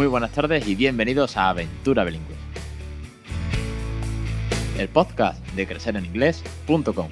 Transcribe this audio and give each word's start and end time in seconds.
Muy 0.00 0.06
buenas 0.06 0.32
tardes 0.32 0.66
y 0.66 0.76
bienvenidos 0.76 1.36
a 1.36 1.50
Aventura 1.50 2.04
Bilingüe. 2.04 2.34
El 4.78 4.88
podcast 4.88 5.46
de 5.48 5.66
crecereninglés.com. 5.66 7.10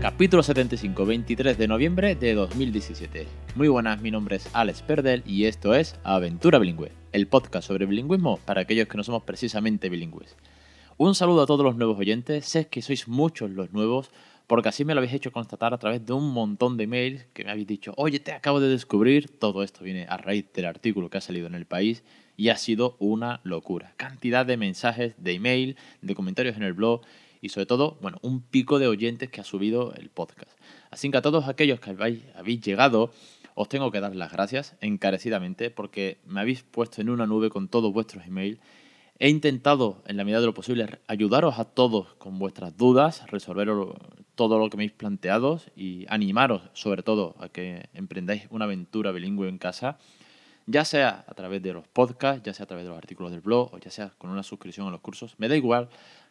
Capítulo 0.00 0.42
75, 0.42 1.06
23 1.06 1.56
de 1.56 1.68
noviembre 1.68 2.16
de 2.16 2.34
2017. 2.34 3.28
Muy 3.54 3.68
buenas, 3.68 4.02
mi 4.02 4.10
nombre 4.10 4.34
es 4.34 4.50
Alex 4.54 4.82
Perdel 4.82 5.22
y 5.24 5.44
esto 5.44 5.76
es 5.76 5.94
Aventura 6.02 6.58
Bilingüe, 6.58 6.90
el 7.12 7.28
podcast 7.28 7.68
sobre 7.68 7.86
bilingüismo 7.86 8.38
para 8.38 8.62
aquellos 8.62 8.88
que 8.88 8.96
no 8.96 9.04
somos 9.04 9.22
precisamente 9.22 9.88
bilingües. 9.88 10.34
Un 10.98 11.14
saludo 11.14 11.42
a 11.42 11.46
todos 11.46 11.62
los 11.62 11.76
nuevos 11.76 11.96
oyentes, 11.96 12.46
sé 12.46 12.66
que 12.66 12.82
sois 12.82 13.06
muchos 13.06 13.50
los 13.50 13.70
nuevos, 13.72 14.10
porque 14.46 14.68
así 14.68 14.84
me 14.84 14.94
lo 14.94 15.00
habéis 15.00 15.14
hecho 15.14 15.32
constatar 15.32 15.74
a 15.74 15.78
través 15.78 16.04
de 16.04 16.12
un 16.12 16.32
montón 16.32 16.76
de 16.76 16.84
emails 16.84 17.26
que 17.32 17.44
me 17.44 17.50
habéis 17.50 17.66
dicho, 17.66 17.92
oye, 17.96 18.20
te 18.20 18.32
acabo 18.32 18.60
de 18.60 18.68
descubrir, 18.68 19.38
todo 19.38 19.62
esto 19.62 19.82
viene 19.82 20.06
a 20.08 20.16
raíz 20.16 20.52
del 20.52 20.66
artículo 20.66 21.10
que 21.10 21.18
ha 21.18 21.20
salido 21.20 21.46
en 21.46 21.54
el 21.54 21.66
país 21.66 22.04
y 22.36 22.50
ha 22.50 22.56
sido 22.56 22.96
una 22.98 23.40
locura. 23.42 23.94
Cantidad 23.96 24.46
de 24.46 24.56
mensajes, 24.56 25.14
de 25.18 25.32
email, 25.32 25.76
de 26.00 26.14
comentarios 26.14 26.56
en 26.56 26.62
el 26.62 26.74
blog 26.74 27.02
y 27.40 27.48
sobre 27.48 27.66
todo, 27.66 27.98
bueno, 28.00 28.18
un 28.22 28.40
pico 28.40 28.78
de 28.78 28.86
oyentes 28.86 29.30
que 29.30 29.40
ha 29.40 29.44
subido 29.44 29.94
el 29.94 30.10
podcast. 30.10 30.52
Así 30.90 31.10
que 31.10 31.18
a 31.18 31.22
todos 31.22 31.48
aquellos 31.48 31.80
que 31.80 31.90
habéis, 31.90 32.22
habéis 32.36 32.60
llegado, 32.60 33.10
os 33.54 33.68
tengo 33.68 33.90
que 33.90 34.00
dar 34.00 34.14
las 34.14 34.32
gracias 34.32 34.76
encarecidamente 34.80 35.70
porque 35.70 36.18
me 36.24 36.40
habéis 36.40 36.62
puesto 36.62 37.00
en 37.00 37.10
una 37.10 37.26
nube 37.26 37.50
con 37.50 37.68
todos 37.68 37.92
vuestros 37.92 38.26
emails 38.26 38.58
He 39.18 39.30
intentado, 39.30 40.02
en 40.06 40.18
la 40.18 40.24
medida 40.24 40.40
de 40.40 40.46
lo 40.46 40.52
posible, 40.52 41.00
ayudaros 41.06 41.58
a 41.58 41.64
todos 41.64 42.14
con 42.16 42.38
vuestras 42.38 42.76
dudas, 42.76 43.24
resolver 43.30 43.68
todo 44.34 44.58
lo 44.58 44.68
que 44.68 44.76
me 44.76 44.82
habéis 44.82 44.92
planteado 44.92 45.58
y 45.74 46.04
animaros, 46.10 46.60
sobre 46.74 47.02
todo, 47.02 47.34
a 47.38 47.48
que 47.48 47.88
emprendáis 47.94 48.42
una 48.50 48.66
aventura 48.66 49.12
bilingüe 49.12 49.48
en 49.48 49.56
casa, 49.56 49.96
ya 50.66 50.84
sea 50.84 51.24
a 51.26 51.32
través 51.32 51.62
de 51.62 51.72
los 51.72 51.88
podcasts, 51.88 52.42
ya 52.44 52.52
sea 52.52 52.64
a 52.64 52.66
través 52.66 52.84
de 52.84 52.90
los 52.90 52.98
artículos 52.98 53.32
del 53.32 53.40
blog 53.40 53.72
o 53.72 53.78
ya 53.78 53.90
sea 53.90 54.12
con 54.18 54.28
una 54.28 54.42
suscripción 54.42 54.86
a 54.86 54.90
los 54.90 55.00
cursos. 55.00 55.34
Me 55.38 55.48
da 55.48 55.56
igual 55.56 55.88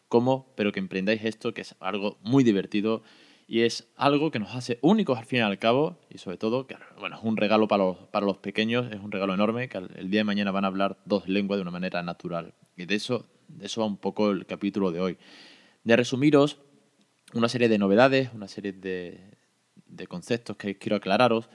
cómo, 0.08 0.46
pero 0.54 0.70
que 0.70 0.78
emprendáis 0.78 1.24
esto, 1.24 1.52
que 1.52 1.62
es 1.62 1.74
algo 1.80 2.18
muy 2.22 2.44
divertido 2.44 3.02
y 3.48 3.62
es 3.62 3.88
algo 3.96 4.30
que 4.30 4.38
nos 4.38 4.54
hace 4.54 4.78
únicos 4.82 5.18
al 5.18 5.24
fin 5.24 5.38
y 5.38 5.42
al 5.42 5.58
cabo 5.58 5.98
y 6.10 6.18
sobre 6.18 6.36
todo 6.36 6.66
que 6.66 6.76
bueno, 6.98 7.16
es 7.16 7.22
un 7.22 7.36
regalo 7.36 7.68
para 7.68 7.84
los, 7.84 7.96
para 8.10 8.26
los 8.26 8.38
pequeños, 8.38 8.86
es 8.90 9.00
un 9.00 9.12
regalo 9.12 9.34
enorme 9.34 9.68
que 9.68 9.78
el 9.78 10.10
día 10.10 10.20
de 10.20 10.24
mañana 10.24 10.50
van 10.50 10.64
a 10.64 10.68
hablar 10.68 10.98
dos 11.04 11.28
lenguas 11.28 11.58
de 11.58 11.62
una 11.62 11.70
manera 11.70 12.02
natural. 12.02 12.54
Y 12.76 12.86
de 12.86 12.94
eso, 12.96 13.26
de 13.48 13.66
eso 13.66 13.80
va 13.80 13.86
un 13.86 13.98
poco 13.98 14.30
el 14.30 14.46
capítulo 14.46 14.90
de 14.90 15.00
hoy. 15.00 15.18
De 15.84 15.96
resumiros 15.96 16.58
una 17.34 17.48
serie 17.48 17.68
de 17.68 17.78
novedades, 17.78 18.30
una 18.34 18.48
serie 18.48 18.72
de, 18.72 19.20
de 19.86 20.06
conceptos 20.06 20.56
que 20.56 20.76
quiero 20.78 20.96
aclararos, 20.96 21.48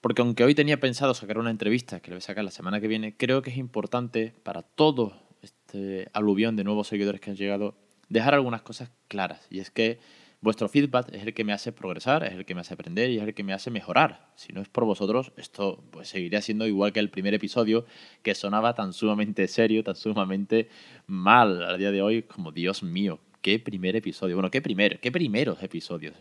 porque 0.00 0.22
aunque 0.22 0.44
hoy 0.44 0.54
tenía 0.54 0.80
pensado 0.80 1.14
sacar 1.14 1.38
una 1.38 1.50
entrevista 1.50 2.00
que 2.00 2.10
le 2.10 2.16
voy 2.16 2.18
a 2.18 2.22
sacar 2.22 2.44
la 2.44 2.50
semana 2.50 2.80
que 2.80 2.88
viene, 2.88 3.16
creo 3.16 3.42
que 3.42 3.50
es 3.50 3.56
importante 3.56 4.34
para 4.42 4.62
todo 4.62 5.14
este 5.42 6.08
aluvión 6.12 6.56
de 6.56 6.64
nuevos 6.64 6.88
seguidores 6.88 7.20
que 7.20 7.30
han 7.30 7.36
llegado 7.36 7.76
dejar 8.08 8.34
algunas 8.34 8.62
cosas 8.62 8.90
claras. 9.08 9.46
Y 9.50 9.60
es 9.60 9.70
que 9.70 9.98
Vuestro 10.42 10.68
feedback 10.68 11.14
es 11.14 11.22
el 11.22 11.34
que 11.34 11.44
me 11.44 11.52
hace 11.52 11.70
progresar, 11.70 12.24
es 12.24 12.32
el 12.32 12.44
que 12.44 12.56
me 12.56 12.62
hace 12.62 12.74
aprender 12.74 13.08
y 13.10 13.18
es 13.18 13.22
el 13.22 13.32
que 13.32 13.44
me 13.44 13.52
hace 13.52 13.70
mejorar. 13.70 14.26
Si 14.34 14.52
no 14.52 14.60
es 14.60 14.68
por 14.68 14.84
vosotros, 14.84 15.30
esto 15.36 15.84
pues 15.92 16.08
seguiría 16.08 16.42
siendo 16.42 16.66
igual 16.66 16.92
que 16.92 16.98
el 16.98 17.10
primer 17.10 17.32
episodio, 17.32 17.86
que 18.24 18.34
sonaba 18.34 18.74
tan 18.74 18.92
sumamente 18.92 19.46
serio, 19.46 19.84
tan 19.84 19.94
sumamente 19.94 20.68
mal 21.06 21.62
al 21.62 21.78
día 21.78 21.92
de 21.92 22.02
hoy, 22.02 22.24
como 22.24 22.50
Dios 22.50 22.82
mío, 22.82 23.20
qué 23.40 23.60
primer 23.60 23.94
episodio. 23.94 24.34
Bueno, 24.34 24.50
qué 24.50 24.60
primer, 24.60 24.98
qué 24.98 25.12
primeros 25.12 25.62
episodios. 25.62 26.16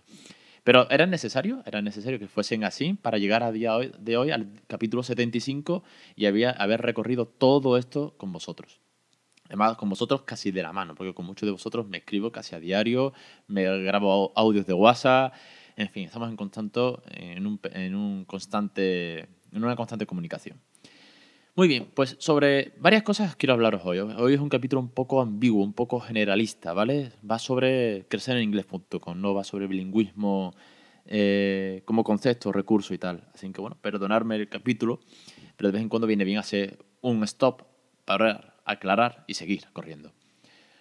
Pero 0.64 0.88
¿era 0.92 1.08
necesario? 1.08 1.64
¿Era 1.66 1.82
necesario 1.82 2.20
que 2.20 2.28
fuesen 2.28 2.64
así 2.64 2.94
para 2.94 3.18
llegar 3.18 3.42
a 3.42 3.52
día 3.52 3.76
de 3.80 4.18
hoy 4.18 4.30
al 4.30 4.52
capítulo 4.68 5.02
75 5.02 5.84
y 6.16 6.28
había, 6.28 6.52
haber 6.52 6.82
recorrido 6.82 7.26
todo 7.26 7.76
esto 7.76 8.14
con 8.18 8.32
vosotros? 8.32 8.82
Además, 9.52 9.76
con 9.76 9.90
vosotros 9.90 10.22
casi 10.22 10.50
de 10.52 10.64
la 10.64 10.72
mano, 10.72 10.96
porque 10.96 11.14
con 11.14 11.26
muchos 11.26 11.46
de 11.46 11.52
vosotros 11.52 11.86
me 11.86 11.98
escribo 11.98 12.32
casi 12.32 12.56
a 12.56 12.60
diario, 12.62 13.12
me 13.48 13.64
grabo 13.84 14.32
audios 14.34 14.66
de 14.66 14.72
WhatsApp, 14.72 15.34
en 15.76 15.90
fin, 15.90 16.06
estamos 16.06 16.30
en, 16.30 16.38
constante, 16.38 16.80
en, 17.10 17.46
un, 17.46 17.60
en, 17.74 17.94
un 17.94 18.24
constante, 18.24 19.28
en 19.52 19.62
una 19.62 19.76
constante 19.76 20.06
comunicación. 20.06 20.58
Muy 21.54 21.68
bien, 21.68 21.90
pues 21.94 22.16
sobre 22.20 22.72
varias 22.80 23.04
cosas 23.04 23.36
quiero 23.36 23.52
hablaros 23.52 23.82
hoy. 23.84 24.00
Hoy 24.00 24.36
es 24.36 24.40
un 24.40 24.48
capítulo 24.48 24.80
un 24.80 24.88
poco 24.88 25.20
ambiguo, 25.20 25.66
un 25.66 25.74
poco 25.74 26.00
generalista, 26.00 26.72
¿vale? 26.72 27.12
Va 27.30 27.38
sobre 27.38 28.06
crecer 28.08 28.38
en 28.38 28.44
inglés.com, 28.44 29.20
no 29.20 29.34
va 29.34 29.44
sobre 29.44 29.68
bilingüismo 29.68 30.56
eh, 31.08 31.82
como 31.84 32.06
concepto, 32.06 32.54
recurso 32.54 32.94
y 32.94 32.98
tal. 32.98 33.28
Así 33.34 33.52
que 33.52 33.60
bueno, 33.60 33.76
perdonarme 33.82 34.38
el 34.38 34.48
capítulo, 34.48 35.02
pero 35.58 35.68
de 35.68 35.74
vez 35.74 35.82
en 35.82 35.90
cuando 35.90 36.08
viene 36.08 36.24
bien 36.24 36.38
hacer 36.38 36.80
un 37.02 37.22
stop 37.26 37.64
para 38.06 38.51
aclarar 38.66 39.24
y 39.28 39.36
seguir 39.36 39.66
corriendo. 39.74 40.12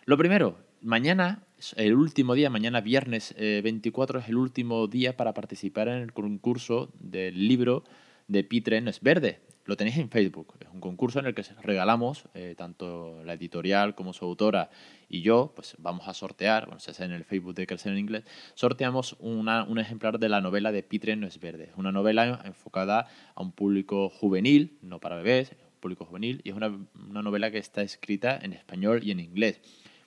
Lo 0.04 0.16
primero, 0.16 0.58
mañana, 0.80 1.42
el 1.76 1.94
último 1.94 2.34
día, 2.34 2.50
mañana 2.50 2.80
viernes 2.80 3.34
24 3.38 4.18
eh, 4.18 4.22
es 4.22 4.28
el 4.28 4.36
último 4.36 4.86
día 4.86 5.16
para 5.16 5.34
participar 5.34 5.88
en 5.88 5.98
el 5.98 6.12
concurso 6.12 6.90
del 6.98 7.48
libro 7.48 7.84
de 8.28 8.44
Pitre 8.44 8.80
No 8.80 8.90
es 8.90 9.00
Verde. 9.00 9.40
Lo 9.66 9.76
tenéis 9.76 9.98
en 9.98 10.08
Facebook. 10.08 10.54
Es 10.58 10.68
un 10.72 10.80
concurso 10.80 11.20
en 11.20 11.26
el 11.26 11.34
que 11.34 11.44
regalamos, 11.62 12.24
eh, 12.34 12.54
tanto 12.56 13.22
la 13.24 13.34
editorial 13.34 13.94
como 13.94 14.12
su 14.12 14.24
autora 14.24 14.70
y 15.08 15.22
yo, 15.22 15.52
pues 15.54 15.76
vamos 15.78 16.08
a 16.08 16.14
sortear, 16.14 16.66
bueno, 16.66 16.80
se 16.80 16.90
hace 16.90 17.04
en 17.04 17.12
el 17.12 17.24
Facebook 17.24 17.54
de 17.54 17.66
Crecer 17.66 17.92
en 17.92 17.98
Inglés, 17.98 18.24
sorteamos 18.54 19.16
una, 19.20 19.64
un 19.64 19.78
ejemplar 19.78 20.18
de 20.18 20.28
la 20.28 20.40
novela 20.40 20.72
de 20.72 20.82
Pitre 20.82 21.14
No 21.14 21.26
es 21.26 21.38
Verde. 21.38 21.68
Es 21.70 21.76
una 21.76 21.92
novela 21.92 22.40
enfocada 22.44 23.06
a 23.34 23.42
un 23.42 23.52
público 23.52 24.08
juvenil, 24.08 24.78
no 24.82 24.98
para 24.98 25.16
bebés, 25.16 25.54
público 25.80 26.04
juvenil, 26.04 26.40
y 26.44 26.50
es 26.50 26.56
una, 26.56 26.68
una 27.08 27.22
novela 27.22 27.50
que 27.50 27.58
está 27.58 27.82
escrita 27.82 28.38
en 28.40 28.52
español 28.52 29.00
y 29.02 29.10
en 29.10 29.20
inglés. 29.20 29.60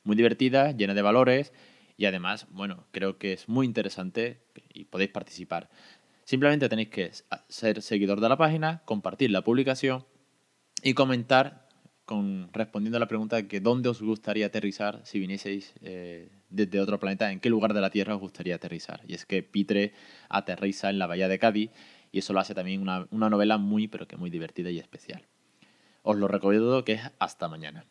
Muy 0.04 0.16
divertida, 0.16 0.72
llena 0.72 0.94
de 0.94 1.02
valores, 1.02 1.54
y 1.98 2.06
además, 2.06 2.48
bueno, 2.52 2.86
creo 2.92 3.18
que 3.18 3.34
es 3.34 3.48
muy 3.48 3.66
interesante 3.66 4.42
y 4.74 4.86
podéis 4.86 5.12
participar. 5.12 5.70
Simplemente 6.26 6.70
tenéis 6.70 6.90
que 6.90 7.12
ser 7.50 7.82
seguidor 7.82 8.22
de 8.22 8.30
la 8.30 8.38
página, 8.38 8.82
compartir 8.86 9.30
la 9.32 9.44
publicación 9.44 10.06
y 10.82 10.94
comentar 10.94 11.68
con, 12.06 12.50
respondiendo 12.54 12.98
a 12.98 13.00
la 13.00 13.08
pregunta 13.08 13.36
de 13.36 13.48
que 13.48 13.60
dónde 13.60 13.90
os 13.90 14.02
gustaría 14.02 14.46
aterrizar 14.46 15.02
si 15.06 15.20
vinieseis 15.20 15.74
eh, 15.82 16.30
desde 16.50 16.80
otro 16.80 17.00
planeta, 17.00 17.32
en 17.32 17.40
qué 17.40 17.50
lugar 17.50 17.74
de 17.74 17.82
la 17.82 17.90
Tierra 17.90 18.16
os 18.16 18.22
gustaría 18.22 18.56
aterrizar. 18.56 19.02
Y 19.08 19.14
es 19.14 19.26
que 19.26 19.44
Pitre 19.44 19.94
aterriza 20.30 20.90
en 20.90 21.00
la 21.00 21.08
bahía 21.08 21.28
de 21.28 21.40
Cádiz 21.40 21.72
y 22.12 22.20
eso 22.20 22.34
lo 22.34 22.40
hace 22.40 22.54
también 22.54 22.82
una, 22.82 23.08
una 23.12 23.30
novela 23.30 23.58
muy, 23.58 23.88
pero 23.88 24.08
que 24.08 24.18
muy 24.18 24.30
divertida 24.30 24.70
y 24.70 24.80
especial. 24.80 25.26
Os 26.04 26.18
lo 26.18 26.28
recuerdo 26.28 26.84
que 26.84 26.94
es 26.94 27.02
hasta 27.18 27.48
mañana. 27.48 27.86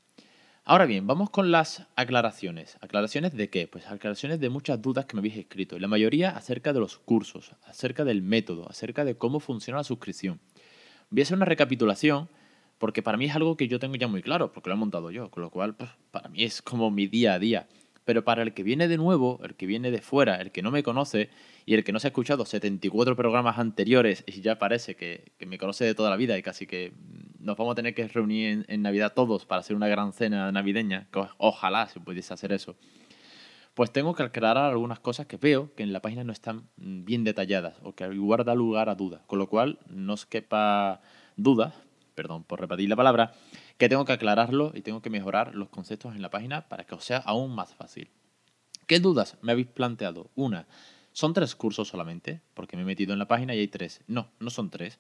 Ahora 0.65 0.85
bien, 0.85 1.07
vamos 1.07 1.31
con 1.31 1.51
las 1.51 1.89
aclaraciones. 1.97 2.77
¿Aclaraciones 2.83 3.33
de 3.33 3.49
qué? 3.49 3.67
Pues 3.67 3.87
aclaraciones 3.87 4.39
de 4.39 4.51
muchas 4.51 4.81
dudas 4.83 5.07
que 5.07 5.17
me 5.17 5.21
habéis 5.21 5.39
escrito. 5.39 5.77
Y 5.77 5.81
la 5.81 5.89
mayoría 5.89 6.31
acerca 6.31 6.75
de 6.75 6.81
los 6.81 6.99
cursos, 6.99 7.53
acerca 7.65 8.05
del 8.05 8.21
método, 8.21 8.69
acerca 8.69 9.07
de 9.07 9.17
cómo 9.17 9.41
funciona 9.41 9.79
la 9.79 9.85
suscripción. 9.85 10.41
Voy 11.09 11.23
a 11.23 11.25
hacer 11.25 11.37
una 11.37 11.47
recapitulación 11.47 12.29
porque 12.77 13.03
para 13.03 13.17
mí 13.17 13.25
es 13.25 13.35
algo 13.35 13.57
que 13.57 13.67
yo 13.67 13.79
tengo 13.79 13.95
ya 13.97 14.09
muy 14.09 14.23
claro, 14.23 14.53
porque 14.53 14.69
lo 14.69 14.75
he 14.75 14.79
montado 14.79 15.11
yo, 15.11 15.31
con 15.31 15.43
lo 15.43 15.51
cual 15.51 15.75
pues, 15.75 15.91
para 16.11 16.29
mí 16.29 16.43
es 16.43 16.61
como 16.61 16.91
mi 16.91 17.07
día 17.07 17.33
a 17.33 17.39
día. 17.39 17.67
Pero 18.05 18.25
para 18.25 18.43
el 18.43 18.53
que 18.53 18.63
viene 18.63 18.89
de 18.89 18.97
nuevo, 18.97 19.41
el 19.45 19.55
que 19.55 19.67
viene 19.67 19.91
de 19.91 20.01
fuera, 20.01 20.41
el 20.41 20.51
que 20.51 20.63
no 20.63 20.71
me 20.71 20.83
conoce 20.83 21.31
y 21.67 21.75
el 21.75 21.85
que 21.85 21.93
no 21.93 22.01
se 22.01 22.09
ha 22.09 22.11
escuchado 22.11 22.45
74 22.45 23.15
programas 23.15 23.59
anteriores 23.59 24.25
y 24.27 24.41
ya 24.41 24.59
parece 24.59 24.97
que, 24.97 25.33
me 25.47 25.59
conoce 25.59 25.85
de 25.85 25.95
toda 25.95 26.11
la 26.11 26.17
vida 26.17 26.37
y 26.37 26.43
casi 26.43 26.67
que 26.67 26.93
nos 27.39 27.57
vamos 27.57 27.73
a 27.73 27.75
tener 27.77 27.95
que 27.95 28.07
reunir 28.09 28.65
en, 28.67 28.83
Navidad 28.83 29.13
todos 29.15 29.47
para 29.47 29.61
hacer 29.61 29.77
una 29.77 29.89
gran 29.89 30.13
cena 30.13 30.51
navideña, 30.51 31.09
ojalá 31.39 31.89
se 31.89 32.01
pudiese 32.01 32.35
hacer 32.35 32.53
eso, 32.53 32.77
pues 33.75 33.93
tengo 33.93 34.15
que 34.15 34.23
aclarar 34.23 34.71
algunas 34.71 35.01
cosas 35.01 35.27
que 35.27 35.37
veo 35.37 35.75
que 35.75 35.83
en 35.83 35.93
la 35.93 36.03
página 36.03 36.25
no 36.25 36.33
están 36.33 36.69
bien 36.77 37.25
detalladas 37.25 37.77
o 37.83 37.95
que 37.95 38.05
igual 38.05 38.45
da 38.45 38.55
lugar 38.55 38.89
a 38.89 38.95
dudas, 38.95 39.23
con 39.27 39.39
lo 39.39 39.49
cual 39.49 39.79
no 39.89 40.15
os 40.15 40.27
quepa 40.27 41.01
duda, 41.37 41.75
perdón 42.15 42.45
por 42.45 42.61
repetir 42.61 42.89
la 42.89 42.97
palabra, 42.97 43.33
que 43.79 43.89
tengo 43.89 44.05
que 44.05 44.13
aclararlo 44.13 44.73
y 44.75 44.83
tengo 44.83 45.03
que 45.03 45.11
mejorar 45.11 45.55
los 45.55 45.69
conceptos 45.69 46.15
en 46.15 46.23
la 46.23 46.31
página 46.31 46.69
para 46.69 46.85
que 46.85 46.95
os 46.95 47.05
sea 47.05 47.19
aún 47.19 47.55
más 47.55 47.75
fácil. 47.75 48.11
¿Qué 48.87 49.01
dudas 49.01 49.37
me 49.43 49.53
habéis 49.53 49.69
planteado? 49.69 50.31
Una, 50.35 50.67
¿son 51.13 51.35
tres 51.35 51.55
cursos 51.55 51.89
solamente? 51.89 52.41
Porque 52.55 52.77
me 52.77 52.83
he 52.83 52.87
metido 52.87 53.13
en 53.13 53.19
la 53.19 53.29
página 53.29 53.55
y 53.55 53.61
hay 53.61 53.69
tres. 53.69 54.03
No, 54.07 54.29
no 54.41 54.51
son 54.51 54.71
tres. 54.71 54.99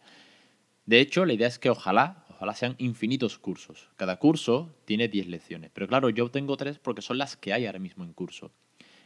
De 0.86 1.00
hecho, 1.00 1.24
la 1.24 1.32
idea 1.32 1.48
es 1.48 1.58
que 1.58 1.70
ojalá 1.70 2.24
ojalá 2.42 2.56
sean 2.56 2.74
infinitos 2.78 3.38
cursos. 3.38 3.88
Cada 3.94 4.16
curso 4.16 4.74
tiene 4.84 5.06
10 5.06 5.28
lecciones, 5.28 5.70
pero 5.72 5.86
claro, 5.86 6.10
yo 6.10 6.28
tengo 6.32 6.56
3 6.56 6.80
porque 6.80 7.00
son 7.00 7.16
las 7.16 7.36
que 7.36 7.52
hay 7.52 7.66
ahora 7.66 7.78
mismo 7.78 8.02
en 8.02 8.12
curso. 8.12 8.50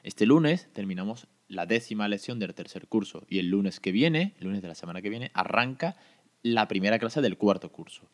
Este 0.03 0.25
lunes 0.25 0.71
terminamos 0.73 1.27
la 1.47 1.67
décima 1.67 2.09
lección 2.09 2.39
del 2.39 2.55
tercer 2.55 2.87
curso 2.87 3.27
y 3.29 3.39
el 3.39 3.51
lunes 3.51 3.79
que 3.79 3.93
viene, 3.93 4.35
el 4.39 4.47
lunes 4.47 4.63
de 4.63 4.69
la 4.69 4.75
semana 4.75 5.03
que 5.03 5.11
viene, 5.11 5.33
arranca 5.35 5.97
la 6.43 6.67
primera 6.67 6.99
clase 6.99 7.21
del 7.21 7.37
cuarto 7.37 7.71
curso. 7.71 8.09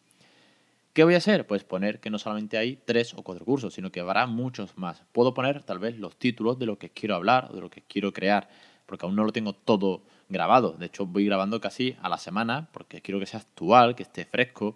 ¿Qué 0.93 1.05
voy 1.05 1.15
a 1.15 1.19
hacer? 1.19 1.47
Pues 1.47 1.65
poner 1.65 2.01
que 2.01 2.11
no 2.11 2.19
solamente 2.19 2.59
hay 2.59 2.77
tres 2.77 3.15
o 3.15 3.23
cuatro 3.23 3.47
cursos, 3.47 3.73
sino 3.73 3.91
que 3.91 4.01
habrá 4.01 4.27
muchos 4.27 4.77
más. 4.77 5.03
Puedo 5.13 5.33
poner 5.33 5.63
tal 5.63 5.79
vez 5.79 5.99
los 5.99 6.19
títulos 6.19 6.59
de 6.59 6.67
lo 6.67 6.79
que 6.79 6.91
quiero 6.91 7.15
hablar 7.15 7.49
o 7.51 7.55
de 7.55 7.63
lo 7.63 7.71
que 7.71 7.81
quiero 7.81 8.13
crear, 8.13 8.51
porque 8.85 9.07
aún 9.07 9.17
no 9.17 9.25
lo 9.25 9.33
tengo 9.33 9.55
todo 9.55 10.03
grabado. 10.29 10.73
De 10.73 10.87
hecho, 10.87 11.07
voy 11.07 11.25
grabando 11.25 11.63
casi 11.63 11.97
a 12.03 12.11
la 12.11 12.19
semana 12.19 12.69
porque 12.73 13.01
quiero 13.01 13.19
que 13.21 13.25
sea 13.25 13.41
actual, 13.41 13.95
que 13.95 14.03
esté 14.03 14.27
fresco 14.27 14.75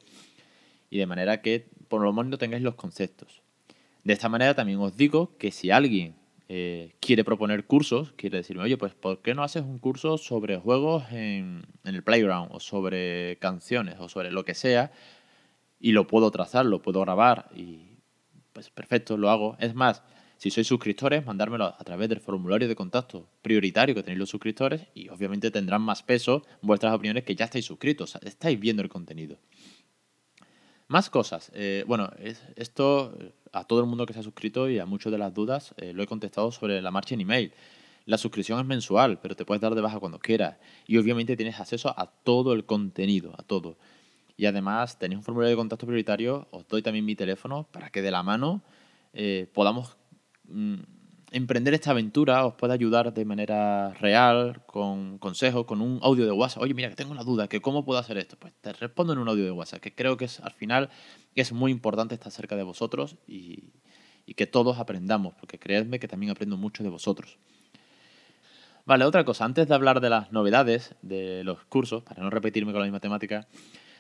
y 0.88 0.96
de 0.96 1.04
manera 1.04 1.42
que 1.42 1.68
por 1.88 2.00
lo 2.00 2.10
menos 2.14 2.38
tengáis 2.38 2.62
los 2.62 2.76
conceptos. 2.76 3.42
De 4.02 4.14
esta 4.14 4.30
manera 4.30 4.54
también 4.54 4.78
os 4.78 4.96
digo 4.96 5.36
que 5.36 5.52
si 5.52 5.70
alguien 5.70 6.14
eh, 6.48 6.94
quiere 6.98 7.24
proponer 7.24 7.66
cursos, 7.66 8.12
quiere 8.12 8.38
decirme, 8.38 8.62
oye, 8.62 8.78
pues 8.78 8.94
¿por 8.94 9.20
qué 9.20 9.34
no 9.34 9.42
haces 9.42 9.64
un 9.64 9.78
curso 9.78 10.16
sobre 10.16 10.56
juegos 10.56 11.04
en, 11.10 11.66
en 11.84 11.94
el 11.94 12.02
playground 12.02 12.48
o 12.52 12.60
sobre 12.60 13.36
canciones 13.38 13.96
o 13.98 14.08
sobre 14.08 14.30
lo 14.30 14.46
que 14.46 14.54
sea? 14.54 14.92
Y 15.86 15.92
lo 15.92 16.08
puedo 16.08 16.32
trazar, 16.32 16.66
lo 16.66 16.82
puedo 16.82 17.00
grabar 17.02 17.48
y 17.54 17.78
pues 18.52 18.70
perfecto, 18.70 19.16
lo 19.16 19.30
hago. 19.30 19.56
Es 19.60 19.72
más, 19.76 20.02
si 20.36 20.50
sois 20.50 20.66
suscriptores, 20.66 21.24
mandármelo 21.24 21.66
a 21.66 21.84
través 21.84 22.08
del 22.08 22.18
formulario 22.18 22.66
de 22.66 22.74
contacto 22.74 23.28
prioritario 23.40 23.94
que 23.94 24.02
tenéis 24.02 24.18
los 24.18 24.30
suscriptores 24.30 24.82
y 24.94 25.08
obviamente 25.10 25.52
tendrán 25.52 25.82
más 25.82 26.02
peso 26.02 26.42
vuestras 26.60 26.92
opiniones 26.92 27.22
que 27.22 27.36
ya 27.36 27.44
estáis 27.44 27.66
suscritos, 27.66 28.18
estáis 28.22 28.58
viendo 28.58 28.82
el 28.82 28.88
contenido. 28.88 29.38
Más 30.88 31.08
cosas. 31.08 31.52
Eh, 31.54 31.84
bueno, 31.86 32.10
esto 32.56 33.16
a 33.52 33.62
todo 33.62 33.78
el 33.78 33.86
mundo 33.86 34.06
que 34.06 34.12
se 34.12 34.18
ha 34.18 34.24
suscrito 34.24 34.68
y 34.68 34.80
a 34.80 34.86
muchas 34.86 35.12
de 35.12 35.18
las 35.18 35.32
dudas 35.34 35.72
eh, 35.76 35.92
lo 35.92 36.02
he 36.02 36.08
contestado 36.08 36.50
sobre 36.50 36.82
la 36.82 36.90
marcha 36.90 37.14
en 37.14 37.20
email. 37.20 37.52
La 38.06 38.18
suscripción 38.18 38.58
es 38.58 38.66
mensual, 38.66 39.20
pero 39.20 39.36
te 39.36 39.44
puedes 39.44 39.60
dar 39.60 39.76
de 39.76 39.82
baja 39.82 40.00
cuando 40.00 40.18
quieras. 40.18 40.56
Y 40.88 40.96
obviamente 40.96 41.36
tienes 41.36 41.60
acceso 41.60 41.94
a 41.96 42.06
todo 42.06 42.54
el 42.54 42.64
contenido, 42.64 43.34
a 43.38 43.44
todo. 43.44 43.76
Y 44.36 44.46
además 44.46 44.98
tenéis 44.98 45.18
un 45.18 45.24
formulario 45.24 45.50
de 45.50 45.56
contacto 45.56 45.86
prioritario, 45.86 46.48
os 46.50 46.68
doy 46.68 46.82
también 46.82 47.04
mi 47.04 47.16
teléfono 47.16 47.68
para 47.72 47.90
que 47.90 48.02
de 48.02 48.10
la 48.10 48.22
mano 48.22 48.62
eh, 49.12 49.50
podamos 49.54 49.96
Mm, 50.48 50.76
emprender 51.32 51.74
esta 51.74 51.90
aventura 51.90 52.46
os 52.46 52.54
puede 52.54 52.72
ayudar 52.72 53.12
de 53.12 53.24
manera 53.24 53.92
real, 53.94 54.62
con 54.66 55.18
consejos, 55.18 55.66
con 55.66 55.80
un 55.80 55.98
audio 56.02 56.24
de 56.24 56.32
WhatsApp. 56.32 56.62
Oye, 56.62 56.74
mira, 56.74 56.88
que 56.88 56.94
tengo 56.94 57.10
una 57.10 57.24
duda, 57.24 57.48
que 57.48 57.60
cómo 57.60 57.84
puedo 57.84 57.98
hacer 57.98 58.16
esto. 58.18 58.36
Pues 58.38 58.54
te 58.60 58.72
respondo 58.72 59.12
en 59.12 59.18
un 59.18 59.28
audio 59.28 59.44
de 59.44 59.50
WhatsApp, 59.50 59.80
que 59.80 59.94
creo 59.94 60.16
que 60.16 60.26
es 60.26 60.40
al 60.40 60.52
final 60.52 60.88
es 61.34 61.52
muy 61.52 61.72
importante 61.72 62.14
estar 62.14 62.32
cerca 62.32 62.56
de 62.56 62.62
vosotros 62.62 63.16
y 63.26 63.72
que 64.36 64.46
todos 64.46 64.78
aprendamos, 64.78 65.34
porque 65.34 65.58
creedme 65.58 65.98
que 65.98 66.08
también 66.08 66.30
aprendo 66.30 66.56
mucho 66.56 66.82
de 66.82 66.90
vosotros. 66.90 67.38
Vale, 68.84 69.04
otra 69.04 69.24
cosa, 69.24 69.44
antes 69.44 69.66
de 69.66 69.74
hablar 69.74 70.00
de 70.00 70.10
las 70.10 70.30
novedades 70.32 70.94
de 71.02 71.42
los 71.42 71.64
cursos, 71.64 72.04
para 72.04 72.22
no 72.22 72.30
repetirme 72.30 72.72
con 72.72 72.80
la 72.80 72.86
misma 72.86 73.00
temática, 73.00 73.48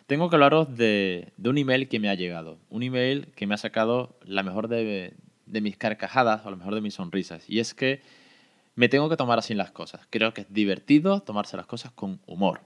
tengo 0.06 0.30
que 0.30 0.36
hablaros 0.36 0.76
de, 0.76 1.32
un 1.44 1.58
email 1.58 1.88
que 1.88 1.98
me 1.98 2.08
ha 2.08 2.14
llegado. 2.14 2.58
Un 2.70 2.82
email 2.82 3.28
que 3.34 3.46
me 3.46 3.54
ha 3.54 3.58
sacado 3.58 4.16
la 4.24 4.42
mejor 4.42 4.68
de, 4.68 5.14
de 5.46 5.60
mis 5.60 5.76
carcajadas, 5.76 6.44
o 6.44 6.48
a 6.48 6.50
lo 6.50 6.56
mejor 6.56 6.74
de 6.74 6.80
mis 6.80 6.94
sonrisas. 6.94 7.48
Y 7.48 7.60
es 7.60 7.74
que 7.74 8.00
me 8.74 8.88
tengo 8.88 9.08
que 9.08 9.16
tomar 9.16 9.38
así 9.38 9.54
las 9.54 9.70
cosas. 9.70 10.06
Creo 10.10 10.32
que 10.32 10.42
es 10.42 10.52
divertido 10.52 11.20
tomarse 11.20 11.56
las 11.56 11.66
cosas 11.66 11.92
con 11.92 12.20
humor. 12.26 12.60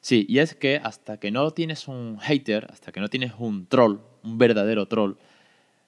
Sí, 0.00 0.24
y 0.28 0.38
es 0.38 0.54
que 0.54 0.80
hasta 0.82 1.18
que 1.18 1.30
no 1.30 1.50
tienes 1.50 1.88
un 1.88 2.18
hater, 2.20 2.68
hasta 2.70 2.92
que 2.92 3.00
no 3.00 3.08
tienes 3.08 3.32
un 3.38 3.66
troll, 3.66 3.98
un 4.22 4.38
verdadero 4.38 4.86
troll, 4.86 5.14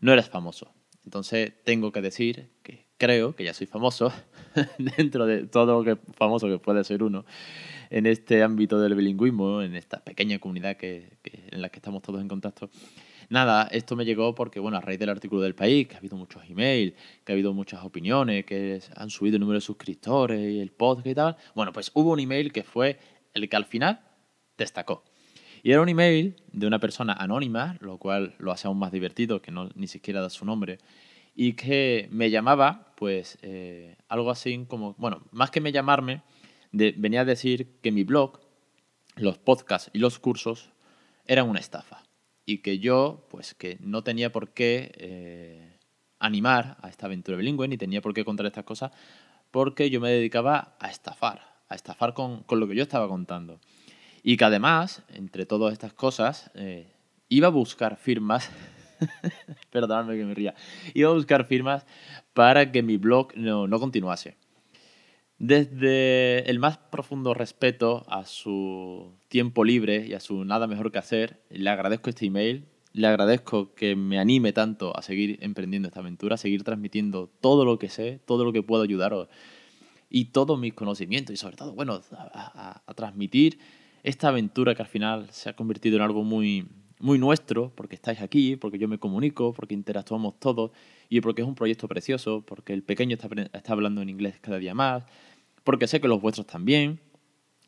no 0.01 0.13
eres 0.13 0.29
famoso. 0.29 0.73
Entonces 1.05 1.53
tengo 1.65 1.93
que 1.93 2.01
decir 2.01 2.51
que 2.63 2.90
creo 3.01 3.35
que 3.35 3.45
ya 3.45 3.55
soy 3.55 3.67
famoso 3.67 4.13
dentro 4.79 5.25
de 5.25 5.47
todo 5.47 5.83
lo 5.83 5.85
que 5.85 5.97
famoso 6.13 6.47
que 6.49 6.59
puede 6.59 6.85
ser 6.85 7.03
uno 7.03 7.25
en 7.89 8.05
este 8.07 8.43
ámbito 8.43 8.79
del 8.79 8.95
bilingüismo, 8.95 9.63
en 9.63 9.75
esta 9.75 10.05
pequeña 10.05 10.39
comunidad 10.39 10.77
que, 10.77 11.19
en 11.25 11.63
la 11.63 11.71
que 11.71 11.79
estamos 11.79 12.03
todos 12.03 12.21
en 12.21 12.29
contacto. 12.29 12.69
Nada, 13.31 13.69
esto 13.73 13.97
me 13.97 14.05
llegó 14.05 14.35
porque, 14.35 14.61
bueno, 14.61 14.77
a 14.77 14.81
raíz 14.81 14.99
del 14.99 15.09
artículo 15.09 15.41
del 15.41 15.55
país, 15.55 15.89
que 15.89 15.95
ha 15.95 15.99
habido 15.99 16.17
muchos 16.17 16.43
emails, 16.49 16.95
que 17.25 17.33
ha 17.33 17.35
habido 17.35 17.55
muchas 17.55 17.83
opiniones, 17.85 18.45
que 18.45 18.81
han 18.95 19.09
subido 19.09 19.37
el 19.37 19.41
número 19.41 19.57
de 19.57 19.63
suscriptores 19.63 20.39
y 20.39 20.61
el 20.61 20.71
podcast 20.71 21.07
y 21.07 21.15
tal. 21.15 21.37
Bueno, 21.55 21.73
pues 21.73 21.91
hubo 21.95 22.13
un 22.13 22.21
email 22.21 22.53
que 22.53 22.65
fue 22.65 22.99
el 23.33 23.49
que 23.49 23.57
al 23.57 23.65
final 23.65 24.01
destacó. 24.59 25.05
Y 25.63 25.73
era 25.73 25.81
un 25.81 25.89
email 25.89 26.37
de 26.53 26.67
una 26.67 26.79
persona 26.79 27.15
anónima, 27.15 27.77
lo 27.81 27.99
cual 27.99 28.35
lo 28.39 28.53
hace 28.53 28.69
aún 28.69 28.79
más 28.79 28.93
divertido, 28.93 29.41
que 29.41 29.51
no 29.51 29.71
ni 29.75 29.87
siquiera 29.87 30.21
da 30.21 30.31
su 30.31 30.45
nombre, 30.45 30.79
y 31.41 31.55
que 31.55 32.07
me 32.13 32.29
llamaba, 32.29 32.93
pues, 32.97 33.39
eh, 33.41 33.97
algo 34.09 34.31
así 34.31 34.67
como, 34.69 34.95
bueno, 34.99 35.23
más 35.31 35.51
que 35.51 35.63
me 35.63 35.73
llamarme, 35.73 36.21
venía 36.71 37.23
a 37.23 37.25
decir 37.25 37.79
que 37.81 37.91
mi 37.91 38.05
blog, 38.05 38.41
los 39.17 39.39
podcasts 39.39 39.91
y 39.95 40.01
los 40.01 40.19
cursos 40.19 40.69
eran 41.25 41.49
una 41.49 41.59
estafa 41.59 42.03
y 42.45 42.59
que 42.59 42.79
yo, 42.79 43.27
pues 43.31 43.55
que 43.55 43.79
no 43.81 44.05
tenía 44.05 44.31
por 44.31 44.51
qué 44.51 44.93
eh, 44.99 45.79
animar 46.19 46.77
a 46.83 46.91
esta 46.91 47.07
aventura 47.07 47.39
bilingüe, 47.39 47.69
ni 47.69 47.79
tenía 47.79 48.03
por 48.03 48.13
qué 48.13 48.23
contar 48.23 48.45
estas 48.45 48.65
cosas, 48.65 48.93
porque 49.51 49.89
yo 49.89 49.99
me 49.99 50.11
dedicaba 50.11 50.77
a 50.79 50.91
estafar, 50.91 51.41
a 51.71 51.75
estafar 51.75 52.13
con, 52.13 52.45
lo 52.51 52.69
que 52.69 52.75
yo 52.75 52.83
estaba 52.83 53.09
contando. 53.09 53.61
Y 54.23 54.37
que 54.37 54.45
además, 54.45 55.05
entre 55.09 55.47
todas 55.47 55.73
estas 55.73 55.95
cosas, 55.95 56.51
eh, 56.53 56.93
iba 57.31 57.47
a 57.47 57.51
buscar 57.51 57.97
firmas, 57.97 58.51
perdóname 59.71 60.17
que 60.17 60.25
me 60.25 60.35
ría, 60.35 60.55
iba 60.95 61.11
a 61.11 61.15
buscar 61.15 61.47
firmas 61.47 61.87
para 62.33 62.73
que 62.73 62.83
mi 62.83 62.97
blog 62.97 63.37
no, 63.37 63.67
no 63.67 63.79
continuase. 63.81 64.37
Desde 65.39 66.51
el 66.51 66.59
más 66.59 66.77
profundo 66.77 67.33
respeto 67.33 68.05
a 68.09 68.27
su 68.27 69.15
tiempo 69.29 69.65
libre 69.65 70.07
y 70.07 70.13
a 70.13 70.21
su 70.21 70.45
nada 70.45 70.67
mejor 70.67 70.93
que 70.93 70.99
hacer, 70.99 71.41
le 71.49 71.71
agradezco 71.71 72.11
este 72.11 72.27
email, 72.27 72.67
le 72.93 73.07
agradezco 73.07 73.75
que 73.75 73.97
me 73.97 74.19
anime 74.19 74.53
tanto 74.53 74.97
a 74.97 75.03
seguir 75.03 75.39
emprendiendo 75.41 75.89
esta 75.89 76.01
aventura, 76.01 76.35
a 76.35 76.39
seguir 76.39 76.63
transmitiendo 76.63 77.31
todo 77.41 77.65
lo 77.65 77.79
que 77.79 77.89
sé, 77.89 78.21
todo 78.27 78.45
lo 78.45 78.53
que 78.53 78.63
puedo 78.63 78.83
ayudaros 78.83 79.29
y 80.11 80.27
todos 80.27 80.59
mis 80.59 80.75
conocimientos 80.75 81.33
y 81.33 81.37
sobre 81.37 81.57
todo, 81.57 81.73
bueno, 81.73 82.01
a, 82.13 82.83
transmitir 82.95 83.59
esta 84.03 84.29
aventura 84.29 84.75
que 84.75 84.83
al 84.83 84.89
final 84.89 85.29
se 85.31 85.49
ha 85.49 85.57
convertido 85.57 85.97
en 85.97 86.03
algo 86.03 86.25
muy, 86.25 86.67
muy 87.01 87.19
nuestro, 87.19 87.73
porque 87.75 87.97
estáis 87.97 88.21
aquí, 88.21 88.57
porque 88.57 88.79
yo 88.79 88.89
me 88.89 88.99
comunico, 88.99 89.53
porque 89.53 89.75
interactuamos 89.75 90.39
todos 90.39 90.71
y 91.09 91.21
porque 91.21 91.43
es 91.43 91.49
un 91.49 91.55
proyecto 91.55 91.89
precioso, 91.89 92.43
porque 92.47 92.73
el 92.73 92.83
pequeño 92.83 93.17
está, 93.17 93.29
está 93.53 93.73
hablando 93.73 94.03
en 94.03 94.09
inglés 94.09 94.39
cada 94.41 94.59
día 94.59 94.75
más, 94.75 95.05
porque 95.65 95.87
sé 95.87 96.01
que 96.01 96.09
los 96.09 96.21
vuestros 96.21 96.47
también 96.47 97.01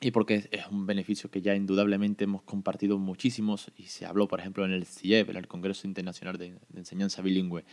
y 0.02 0.11
porque 0.11 0.49
es 0.50 0.67
un 0.67 0.84
beneficio 0.84 1.31
que 1.31 1.40
ya 1.40 1.55
indudablemente 1.55 2.25
hemos 2.25 2.43
compartido 2.43 2.98
muchísimos 2.98 3.70
y 3.77 3.84
se 3.84 4.05
habló, 4.05 4.27
por 4.27 4.41
ejemplo, 4.41 4.65
en 4.65 4.72
el 4.72 4.84
CIEP, 4.84 5.31
en 5.31 5.36
el 5.36 5.46
Congreso 5.46 5.86
Internacional 5.86 6.36
de, 6.39 6.58
Enseñanza 6.74 7.22
Bilingüe. 7.22 7.65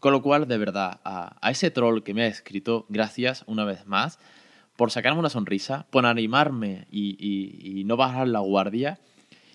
Con 0.00 0.12
lo 0.12 0.22
cual, 0.22 0.48
de 0.48 0.56
verdad, 0.56 1.00
a, 1.04 1.50
ese 1.50 1.70
troll 1.70 2.02
que 2.02 2.14
me 2.14 2.22
ha 2.22 2.26
escrito, 2.26 2.86
gracias 2.88 3.44
una 3.46 3.64
vez 3.64 3.86
más 3.86 4.18
por 4.76 4.90
sacarme 4.90 5.20
una 5.20 5.28
sonrisa, 5.28 5.86
por 5.90 6.06
animarme 6.06 6.86
y, 6.90 7.16
y 7.18 7.84
no 7.84 7.96
bajar 7.96 8.28
la 8.28 8.40
guardia. 8.40 8.98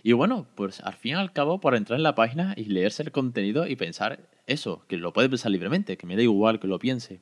Y 0.10 0.14
bueno, 0.14 0.48
pues 0.56 0.80
al 0.80 0.96
fin 0.96 1.12
y 1.12 1.14
al 1.14 1.32
cabo, 1.34 1.60
por 1.60 1.76
entrar 1.76 2.00
en 2.00 2.02
la 2.02 2.16
página 2.16 2.56
y 2.58 2.64
leerse 2.64 3.04
el 3.04 3.12
contenido 3.12 3.68
y 3.68 3.76
pensar 3.76 4.28
eso, 4.48 4.84
que 4.88 4.98
lo 4.98 5.14
puede 5.14 5.30
pensar 5.30 5.52
libremente, 5.52 5.98
que 5.98 6.08
me 6.08 6.16
da 6.16 6.24
igual 6.24 6.60
que 6.60 6.66
lo 6.66 6.80
piense. 6.80 7.20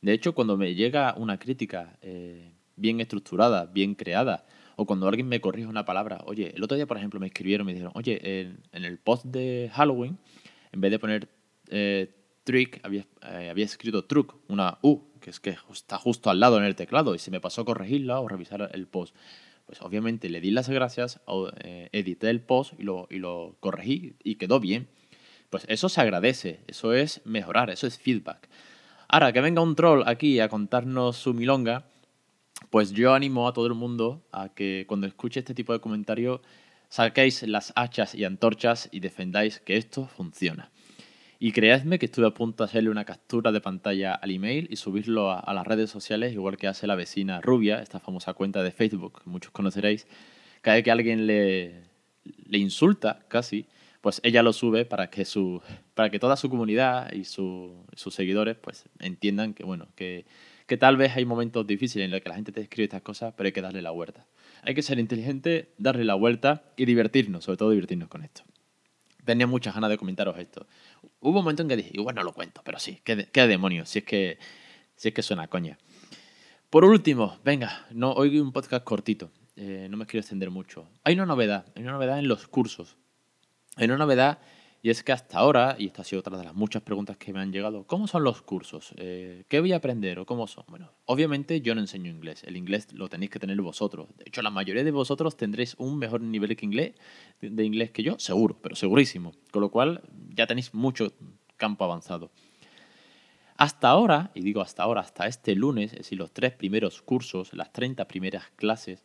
De 0.00 0.14
hecho, 0.14 0.34
cuando 0.34 0.56
me 0.56 0.74
llega 0.74 1.12
una 1.18 1.38
crítica 1.38 1.98
eh, 2.00 2.54
bien 2.76 3.02
estructurada, 3.02 3.66
bien 3.66 3.94
creada, 3.94 4.46
o 4.76 4.86
cuando 4.86 5.06
alguien 5.06 5.28
me 5.28 5.42
corrige 5.42 5.66
una 5.66 5.84
palabra, 5.84 6.22
oye, 6.24 6.54
el 6.56 6.64
otro 6.64 6.76
día, 6.76 6.86
por 6.86 6.96
ejemplo, 6.96 7.20
me 7.20 7.26
escribieron, 7.26 7.66
me 7.66 7.74
dijeron, 7.74 7.92
oye, 7.94 8.18
en, 8.72 8.84
el 8.86 8.96
post 8.96 9.26
de 9.26 9.70
Halloween, 9.74 10.16
en 10.72 10.80
vez 10.80 10.92
de 10.92 10.98
poner 10.98 11.28
eh, 11.68 12.10
trick, 12.42 12.80
había, 12.84 13.04
eh, 13.32 13.50
había, 13.50 13.66
escrito 13.66 14.06
truc, 14.06 14.34
una 14.48 14.78
U, 14.80 15.10
que 15.20 15.28
es 15.28 15.40
que 15.40 15.58
está 15.70 15.98
justo 15.98 16.30
al 16.30 16.40
lado 16.40 16.56
en 16.56 16.64
el 16.64 16.74
teclado, 16.74 17.14
y 17.14 17.18
se 17.18 17.30
me 17.30 17.42
pasó 17.42 17.66
corregirla 17.66 18.18
o 18.20 18.28
revisar 18.28 18.70
el 18.72 18.86
post. 18.86 19.14
Pues 19.66 19.80
obviamente 19.82 20.28
le 20.28 20.40
di 20.40 20.50
las 20.50 20.68
gracias, 20.68 21.20
edité 21.92 22.30
el 22.30 22.40
post 22.40 22.74
y 22.78 22.82
lo, 22.82 23.06
y 23.10 23.18
lo 23.18 23.56
corregí 23.60 24.16
y 24.22 24.36
quedó 24.36 24.60
bien. 24.60 24.88
Pues 25.50 25.64
eso 25.68 25.88
se 25.88 26.00
agradece, 26.00 26.60
eso 26.66 26.92
es 26.92 27.22
mejorar, 27.24 27.70
eso 27.70 27.86
es 27.86 27.98
feedback. 27.98 28.48
Ahora, 29.08 29.32
que 29.32 29.40
venga 29.40 29.62
un 29.62 29.76
troll 29.76 30.02
aquí 30.06 30.40
a 30.40 30.48
contarnos 30.48 31.16
su 31.16 31.34
milonga, 31.34 31.86
pues 32.70 32.92
yo 32.92 33.14
animo 33.14 33.46
a 33.46 33.52
todo 33.52 33.66
el 33.66 33.74
mundo 33.74 34.26
a 34.32 34.48
que 34.48 34.84
cuando 34.88 35.06
escuche 35.06 35.40
este 35.40 35.54
tipo 35.54 35.72
de 35.72 35.80
comentarios 35.80 36.40
saquéis 36.88 37.42
las 37.44 37.72
hachas 37.76 38.14
y 38.14 38.24
antorchas 38.24 38.88
y 38.92 39.00
defendáis 39.00 39.60
que 39.60 39.76
esto 39.76 40.06
funciona. 40.06 40.70
Y 41.44 41.52
creedme 41.52 41.98
que 41.98 42.06
estuve 42.06 42.26
a 42.26 42.30
punto 42.30 42.64
de 42.64 42.70
hacerle 42.70 42.88
una 42.88 43.04
captura 43.04 43.52
de 43.52 43.60
pantalla 43.60 44.14
al 44.14 44.30
email 44.30 44.66
y 44.70 44.76
subirlo 44.76 45.30
a, 45.30 45.52
las 45.52 45.66
redes 45.66 45.90
sociales, 45.90 46.32
igual 46.32 46.56
que 46.56 46.68
hace 46.68 46.86
la 46.86 46.94
vecina 46.94 47.42
Rubia, 47.42 47.82
esta 47.82 48.00
famosa 48.00 48.32
cuenta 48.32 48.62
de 48.62 48.70
Facebook, 48.70 49.20
que 49.22 49.28
muchos 49.28 49.52
conoceréis. 49.52 50.06
Cada 50.62 50.76
vez 50.76 50.84
que 50.84 50.90
alguien 50.90 51.26
le, 51.26 51.82
le 52.46 52.56
insulta, 52.56 53.26
casi, 53.28 53.66
pues 54.00 54.22
ella 54.24 54.42
lo 54.42 54.54
sube 54.54 54.86
para 54.86 55.10
que 55.10 55.26
su 55.26 55.60
para 55.92 56.08
que 56.08 56.18
toda 56.18 56.36
su 56.36 56.48
comunidad 56.48 57.12
y 57.12 57.24
sus 57.24 57.74
seguidores 58.08 58.56
pues 58.56 58.86
entiendan 59.00 59.52
que 59.52 59.64
bueno 59.64 59.88
que, 59.96 60.24
que, 60.66 60.78
tal 60.78 60.96
vez 60.96 61.14
hay 61.14 61.26
momentos 61.26 61.66
difíciles 61.66 62.06
en 62.06 62.10
los 62.10 62.22
que 62.22 62.30
la 62.30 62.36
gente 62.36 62.52
te 62.52 62.62
escribe 62.62 62.84
estas 62.84 63.02
cosas 63.02 63.34
pero 63.36 63.48
hay 63.48 63.52
que 63.52 63.60
darle 63.60 63.82
la 63.82 63.90
vuelta 63.90 64.24
hay 64.62 64.74
que 64.74 64.82
ser 64.82 64.98
inteligente 64.98 65.72
darle 65.76 66.04
la 66.04 66.14
vuelta 66.14 66.64
y 66.76 66.86
divertirnos 66.86 67.44
sobre 67.44 67.58
todo 67.58 67.70
divertirnos 67.70 68.08
con 68.08 68.24
esto 68.24 68.44
tenía 69.24 69.46
muchas 69.46 69.74
ganas 69.74 69.90
de 69.90 69.98
comentaros 69.98 70.38
esto 70.38 70.66
hubo 71.20 71.38
un 71.38 71.44
momento 71.44 71.62
en 71.62 71.68
que 71.68 71.76
dije 71.76 71.90
igual 71.94 72.14
no 72.14 72.22
lo 72.22 72.32
cuento 72.32 72.62
pero 72.64 72.78
sí 72.78 73.00
qué, 73.04 73.28
qué 73.32 73.46
demonios 73.46 73.88
si 73.88 74.00
es 74.00 74.04
que 74.04 74.38
si 74.96 75.08
es 75.08 75.14
que 75.14 75.22
suena 75.22 75.48
coña 75.48 75.78
Por 76.70 76.84
último, 76.84 77.38
venga, 77.44 77.86
no, 77.92 78.10
hoy 78.14 78.40
un 78.40 78.50
podcast 78.50 78.82
cortito. 78.82 79.30
Eh, 79.54 79.86
no 79.88 79.96
me 79.96 80.06
quiero 80.06 80.22
extender 80.22 80.50
mucho. 80.50 80.88
Hay 81.04 81.14
una 81.14 81.24
novedad, 81.24 81.66
hay 81.76 81.84
una 81.84 81.92
novedad 81.92 82.18
en 82.18 82.26
los 82.26 82.48
cursos. 82.48 82.96
Hay 83.76 83.84
una 83.84 83.96
novedad 83.96 84.40
y 84.84 84.90
es 84.90 85.02
que 85.02 85.12
hasta 85.12 85.38
ahora, 85.38 85.76
y 85.78 85.86
esta 85.86 86.02
ha 86.02 86.04
sido 86.04 86.20
otra 86.20 86.36
de 86.36 86.44
las 86.44 86.54
muchas 86.54 86.82
preguntas 86.82 87.16
que 87.16 87.32
me 87.32 87.40
han 87.40 87.50
llegado, 87.50 87.86
¿cómo 87.86 88.06
son 88.06 88.22
los 88.22 88.42
cursos? 88.42 88.92
Eh, 88.98 89.44
¿Qué 89.48 89.58
voy 89.60 89.72
a 89.72 89.76
aprender 89.76 90.18
o 90.18 90.26
cómo 90.26 90.46
son? 90.46 90.64
Bueno, 90.68 90.92
obviamente 91.06 91.62
yo 91.62 91.74
no 91.74 91.80
enseño 91.80 92.10
inglés, 92.10 92.44
el 92.44 92.54
inglés 92.54 92.92
lo 92.92 93.08
tenéis 93.08 93.30
que 93.30 93.38
tener 93.38 93.58
vosotros. 93.62 94.08
De 94.18 94.24
hecho, 94.26 94.42
la 94.42 94.50
mayoría 94.50 94.84
de 94.84 94.90
vosotros 94.90 95.38
tendréis 95.38 95.74
un 95.78 95.96
mejor 95.96 96.20
nivel 96.20 96.54
que 96.54 96.66
inglés, 96.66 96.96
de 97.40 97.64
inglés 97.64 97.92
que 97.92 98.02
yo, 98.02 98.18
seguro, 98.18 98.58
pero 98.60 98.76
segurísimo. 98.76 99.32
Con 99.50 99.62
lo 99.62 99.70
cual 99.70 100.02
ya 100.28 100.46
tenéis 100.46 100.74
mucho 100.74 101.14
campo 101.56 101.84
avanzado. 101.84 102.30
Hasta 103.56 103.88
ahora, 103.88 104.32
y 104.34 104.42
digo 104.42 104.60
hasta 104.60 104.82
ahora, 104.82 105.00
hasta 105.00 105.26
este 105.26 105.54
lunes, 105.54 105.92
es 105.92 106.00
decir, 106.00 106.18
los 106.18 106.30
tres 106.30 106.52
primeros 106.52 107.00
cursos, 107.00 107.54
las 107.54 107.72
30 107.72 108.06
primeras 108.06 108.50
clases, 108.54 109.02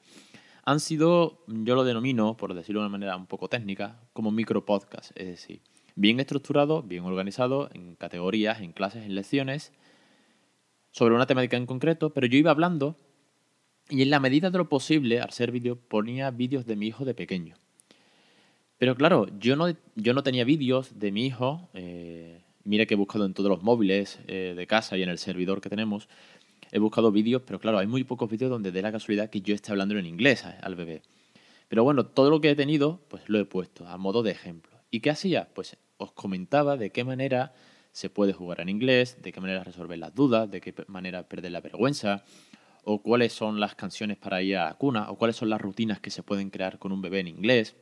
han 0.70 0.80
sido, 0.80 1.44
yo 1.48 1.74
lo 1.74 1.84
denomino, 1.84 2.38
por 2.38 2.54
decirlo 2.54 2.82
de 2.82 2.86
una 2.86 2.92
manera 2.92 3.18
un 3.18 3.26
poco 3.26 3.50
técnica, 3.50 4.00
como 4.14 4.30
micro 4.30 4.66
podcast, 4.66 5.12
es 5.16 5.26
decir, 5.26 5.62
bien 5.96 6.20
estructurado, 6.20 6.84
bien 6.84 7.06
organizado, 7.06 7.70
en 7.74 7.96
categorías, 7.96 8.62
en 8.62 8.72
clases, 8.72 9.04
en 9.04 9.16
lecciones, 9.16 9.74
sobre 10.92 11.16
una 11.16 11.26
temática 11.26 11.58
en 11.58 11.66
concreto, 11.66 12.12
pero 12.12 12.28
yo 12.28 12.38
iba 12.38 12.52
hablando 12.52 12.96
y 13.90 14.04
en 14.04 14.12
la 14.12 14.20
medida 14.20 14.52
de 14.52 14.60
lo 14.60 14.70
posible, 14.70 15.20
al 15.20 15.32
ser 15.32 15.52
vídeo, 15.52 15.76
ponía 15.76 16.30
vídeos 16.30 16.68
de 16.68 16.76
mi 16.76 16.86
hijo 16.86 17.04
de 17.04 17.16
pequeño. 17.16 17.56
Pero 18.78 18.96
claro, 18.96 19.26
yo 19.40 19.56
no, 19.56 19.76
yo 19.96 20.14
no 20.14 20.22
tenía 20.22 20.44
vídeos 20.44 21.00
de 21.00 21.12
mi 21.12 21.26
hijo, 21.26 21.68
eh, 21.74 22.44
mira 22.64 22.86
que 22.86 22.94
he 22.94 22.98
buscado 22.98 23.26
en 23.26 23.34
todos 23.34 23.50
los 23.50 23.64
móviles 23.64 24.20
eh, 24.28 24.54
de 24.56 24.68
casa 24.68 24.98
y 24.98 25.02
en 25.02 25.10
el 25.10 25.18
servidor 25.18 25.62
que 25.62 25.70
tenemos, 25.70 26.10
he 26.72 26.80
buscado 26.80 27.12
vídeos, 27.12 27.42
pero 27.46 27.60
claro, 27.60 27.80
hay 27.80 27.88
muy 27.88 28.04
pocos 28.04 28.30
vídeos 28.30 28.52
donde 28.52 28.72
dé 28.72 28.82
la 28.82 28.92
casualidad 28.92 29.30
que 29.30 29.42
yo 29.42 29.56
esté 29.56 29.72
hablando 29.72 29.98
en 29.98 30.06
inglés 30.06 30.46
al 30.46 30.76
bebé. 30.76 31.02
Pero 31.68 31.84
bueno, 31.84 32.06
todo 32.06 32.30
lo 32.30 32.42
que 32.42 32.50
he 32.50 32.56
tenido, 32.56 33.02
pues 33.10 33.24
lo 33.28 33.40
he 33.40 33.46
puesto 33.46 33.88
a 33.88 33.98
modo 33.98 34.24
de 34.24 34.32
ejemplo. 34.32 34.78
¿Y 34.92 35.02
qué 35.02 35.12
hacía? 35.12 35.50
Pues 35.54 35.78
os 35.98 36.12
comentaba 36.14 36.78
de 36.78 36.92
qué 36.92 37.04
manera 37.04 37.54
se 37.92 38.10
puede 38.10 38.34
jugar 38.34 38.62
en 38.62 38.70
inglés, 38.70 39.18
de 39.22 39.32
qué 39.32 39.42
manera 39.42 39.64
resolver 39.64 39.98
las 39.98 40.16
dudas, 40.16 40.50
de 40.50 40.62
qué 40.62 40.74
manera 40.88 41.28
perder 41.28 41.52
la 41.52 41.62
vergüenza, 41.62 42.24
o 42.84 43.02
cuáles 43.02 43.34
son 43.34 43.60
las 43.60 43.76
canciones 43.76 44.18
para 44.18 44.42
ir 44.42 44.58
a 44.58 44.66
la 44.66 44.74
cuna, 44.76 45.12
o 45.12 45.18
cuáles 45.18 45.36
son 45.36 45.50
las 45.50 45.62
rutinas 45.62 46.00
que 46.00 46.10
se 46.10 46.24
pueden 46.24 46.50
crear 46.50 46.80
con 46.80 46.92
un 46.92 47.02
bebé 47.02 47.20
en 47.20 47.28
inglés. 47.28 47.76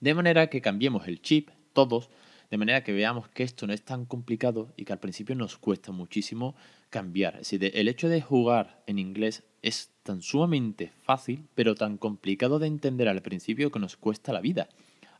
De 0.00 0.14
manera 0.14 0.48
que 0.48 0.60
cambiemos 0.60 1.08
el 1.08 1.20
chip, 1.20 1.50
todos, 1.72 2.08
de 2.50 2.56
manera 2.56 2.84
que 2.84 2.92
veamos 2.92 3.28
que 3.28 3.42
esto 3.42 3.66
no 3.66 3.72
es 3.72 3.84
tan 3.84 4.06
complicado 4.06 4.72
y 4.76 4.84
que 4.84 4.92
al 4.92 5.00
principio 5.00 5.34
nos 5.34 5.58
cuesta 5.58 5.92
muchísimo 5.92 6.54
cambiar. 6.90 7.38
Es 7.40 7.52
el 7.52 7.88
hecho 7.88 8.08
de 8.08 8.20
jugar 8.20 8.82
en 8.86 8.98
inglés 8.98 9.44
es 9.62 9.90
tan 10.02 10.22
sumamente 10.22 10.92
fácil, 11.02 11.46
pero 11.54 11.74
tan 11.74 11.98
complicado 11.98 12.58
de 12.58 12.66
entender 12.66 13.08
al 13.08 13.22
principio 13.22 13.70
que 13.70 13.78
nos 13.78 13.96
cuesta 13.96 14.32
la 14.32 14.40
vida. 14.40 14.68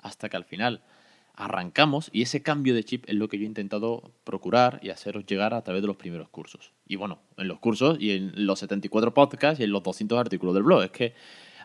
Hasta 0.01 0.29
que 0.29 0.37
al 0.37 0.45
final 0.45 0.83
arrancamos 1.35 2.11
y 2.13 2.23
ese 2.23 2.43
cambio 2.43 2.75
de 2.75 2.85
chip 2.85 3.05
es 3.07 3.15
lo 3.15 3.29
que 3.29 3.39
yo 3.39 3.45
he 3.45 3.47
intentado 3.47 4.13
procurar 4.25 4.81
y 4.83 4.91
haceros 4.91 5.25
llegar 5.27 5.55
a 5.55 5.63
través 5.63 5.83
de 5.83 5.89
los 5.89 5.97
primeros 5.97 6.29
cursos. 6.29 6.73
Y 6.87 6.97
bueno, 6.97 7.21
en 7.37 7.49
los 7.49 7.61
cursos 7.61 7.97
y 8.01 8.13
en 8.13 8.47
los 8.47 8.59
74 8.59 9.15
podcasts 9.15 9.61
y 9.61 9.65
en 9.65 9.71
los 9.71 9.83
200 9.83 10.19
artículos 10.19 10.55
del 10.55 10.65
blog. 10.65 10.83
Es 10.83 10.91
que 10.91 11.15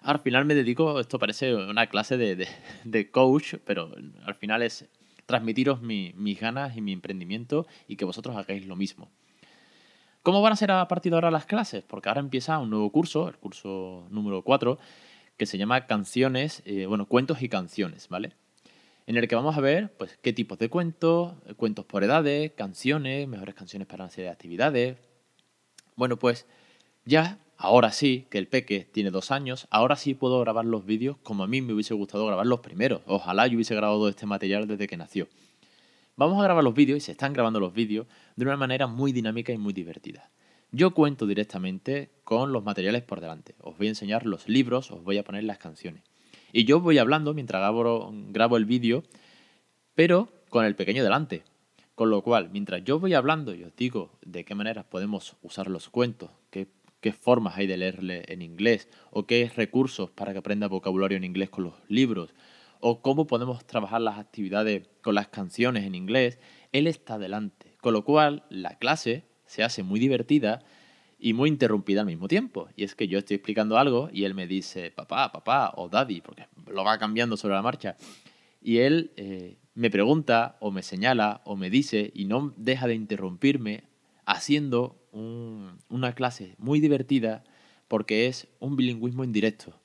al 0.01 0.19
final 0.19 0.45
me 0.45 0.53
dedico, 0.53 0.99
esto 0.99 1.17
parece 1.17 1.55
una 1.55 1.87
clase 1.87 2.17
de, 2.17 2.47
de 2.83 3.11
coach, 3.11 3.55
pero 3.65 3.91
al 4.25 4.35
final 4.35 4.61
es 4.61 4.85
transmitiros 5.25 5.81
mis 5.81 6.39
ganas 6.39 6.75
y 6.75 6.81
mi 6.81 6.91
emprendimiento 6.91 7.65
y 7.87 7.95
que 7.95 8.05
vosotros 8.05 8.35
hagáis 8.35 8.67
lo 8.67 8.75
mismo. 8.75 9.09
¿Cómo 10.23 10.41
van 10.41 10.53
a 10.53 10.55
ser 10.55 10.71
a 10.71 10.87
partir 10.87 11.11
de 11.11 11.17
ahora 11.17 11.31
las 11.31 11.45
clases? 11.45 11.83
Porque 11.83 12.09
ahora 12.09 12.21
empieza 12.21 12.57
un 12.57 12.69
nuevo 12.69 12.89
curso, 12.91 13.27
el 13.27 13.37
curso 13.37 14.07
número 14.09 14.41
4, 14.41 14.79
que 15.35 15.45
se 15.45 15.57
llama 15.57 15.85
Canciones, 15.85 16.63
eh, 16.65 16.85
bueno, 16.85 17.05
Cuentos 17.07 17.41
y 17.41 17.49
Canciones, 17.49 18.07
¿vale? 18.07 18.31
En 19.05 19.17
el 19.17 19.27
que 19.27 19.35
vamos 19.35 19.57
a 19.57 19.61
ver, 19.61 19.91
pues, 19.97 20.17
qué 20.21 20.31
tipos 20.31 20.57
de 20.59 20.69
cuentos, 20.69 21.33
cuentos 21.57 21.83
por 21.83 22.05
edades, 22.05 22.53
canciones, 22.53 23.27
mejores 23.27 23.53
canciones 23.53 23.85
para 23.85 24.05
una 24.05 24.11
serie 24.11 24.29
de 24.29 24.31
actividades. 24.31 24.97
Bueno, 25.95 26.17
pues 26.17 26.47
ya 27.03 27.39
Ahora 27.63 27.93
sí, 27.93 28.27
que 28.29 28.39
el 28.39 28.49
peque 28.49 28.89
tiene 28.91 29.09
dos 29.09 29.31
años, 29.31 29.67
ahora 29.69 29.95
sí 29.95 30.15
puedo 30.15 30.37
grabar 30.41 30.65
los 30.65 30.85
vídeos 30.85 31.15
como 31.23 31.43
a 31.43 31.47
mí 31.47 31.61
me 31.61 31.71
hubiese 31.71 31.93
gustado 31.93 32.25
grabar 32.25 32.45
los 32.45 32.59
primeros. 32.59 33.01
Ojalá 33.05 33.47
yo 33.47 33.55
hubiese 33.55 33.73
grabado 33.73 34.09
este 34.09 34.25
material 34.25 34.67
desde 34.67 34.85
que 34.85 34.97
nació. 34.97 35.29
Vamos 36.15 36.39
a 36.39 36.43
grabar 36.43 36.63
los 36.63 36.75
vídeos 36.75 36.97
y 36.97 37.01
se 37.01 37.11
están 37.11 37.33
grabando 37.33 37.59
los 37.59 37.73
vídeos 37.73 38.05
de 38.35 38.45
una 38.45 38.55
manera 38.55 38.85
muy 38.85 39.11
dinámica 39.11 39.51
y 39.51 39.57
muy 39.57 39.73
divertida. 39.73 40.29
Yo 40.71 40.93
cuento 40.93 41.25
directamente 41.25 42.11
con 42.23 42.51
los 42.51 42.63
materiales 42.63 43.01
por 43.01 43.19
delante. 43.19 43.55
Os 43.59 43.77
voy 43.77 43.87
a 43.87 43.89
enseñar 43.89 44.27
los 44.27 44.47
libros, 44.47 44.91
os 44.91 45.03
voy 45.03 45.17
a 45.17 45.23
poner 45.23 45.43
las 45.43 45.57
canciones. 45.57 46.03
Y 46.51 46.65
yo 46.65 46.79
voy 46.79 46.99
hablando 46.99 47.33
mientras 47.33 47.59
grabo, 47.61 48.57
el 48.57 48.65
vídeo, 48.65 49.03
pero 49.95 50.29
con 50.49 50.65
el 50.65 50.75
pequeño 50.75 51.03
delante. 51.03 51.43
Con 51.95 52.11
lo 52.11 52.21
cual, 52.21 52.49
mientras 52.51 52.83
yo 52.83 52.99
voy 52.99 53.15
hablando 53.15 53.55
y 53.55 53.63
os 53.63 53.75
digo 53.75 54.11
de 54.23 54.45
qué 54.45 54.53
manera 54.53 54.83
podemos 54.83 55.35
usar 55.41 55.67
los 55.67 55.89
cuentos, 55.89 56.29
qué 56.51 56.67
qué 57.03 57.11
formas 57.11 57.57
hay 57.57 57.67
de 57.67 57.75
leerle 57.75 58.23
en 58.29 58.41
inglés, 58.41 58.87
o 59.11 59.27
qué 59.27 59.51
recursos 59.53 60.09
para 60.09 60.31
que 60.31 60.39
aprenda 60.39 60.69
vocabulario 60.69 61.17
en 61.17 61.25
inglés 61.25 61.49
con 61.49 61.65
los 61.65 61.73
libros, 61.89 62.33
o 62.85 63.01
cómo 63.01 63.27
podemos 63.27 63.65
trabajar 63.65 64.01
las 64.01 64.19
actividades 64.19 64.89
con 65.01 65.15
las 65.15 65.29
canciones 65.29 65.85
en 65.85 65.95
inglés, 65.95 66.37
él 66.73 66.85
está 66.85 67.17
delante. 67.17 67.77
Con 67.79 67.93
lo 67.93 68.03
cual, 68.03 68.43
la 68.49 68.77
clase 68.77 69.23
se 69.45 69.63
hace 69.63 69.83
muy 69.83 70.01
divertida 70.01 70.59
y 71.17 71.31
muy 71.31 71.47
interrumpida 71.47 72.01
al 72.01 72.07
mismo 72.07 72.27
tiempo. 72.27 72.67
Y 72.75 72.83
es 72.83 72.93
que 72.93 73.07
yo 73.07 73.19
estoy 73.19 73.35
explicando 73.35 73.77
algo 73.77 74.09
y 74.11 74.25
él 74.25 74.35
me 74.35 74.47
dice 74.47 74.91
papá, 74.91 75.31
papá 75.31 75.71
o 75.77 75.87
daddy, 75.87 76.19
porque 76.19 76.47
lo 76.67 76.83
va 76.83 76.97
cambiando 76.97 77.37
sobre 77.37 77.55
la 77.55 77.61
marcha. 77.61 77.95
Y 78.61 78.79
él 78.79 79.13
eh, 79.15 79.59
me 79.75 79.89
pregunta 79.89 80.57
o 80.59 80.69
me 80.69 80.83
señala 80.83 81.39
o 81.45 81.55
me 81.55 81.69
dice 81.69 82.11
y 82.13 82.25
no 82.25 82.53
deja 82.57 82.87
de 82.87 82.95
interrumpirme 82.95 83.85
haciendo 84.25 84.99
una 85.13 86.15
clase 86.15 86.55
muy 86.57 86.81
divertida 86.81 87.45
porque 87.87 88.27
es 88.27 88.49
un 88.59 88.75
bilingüismo 88.75 89.23
indirecto. 89.23 89.79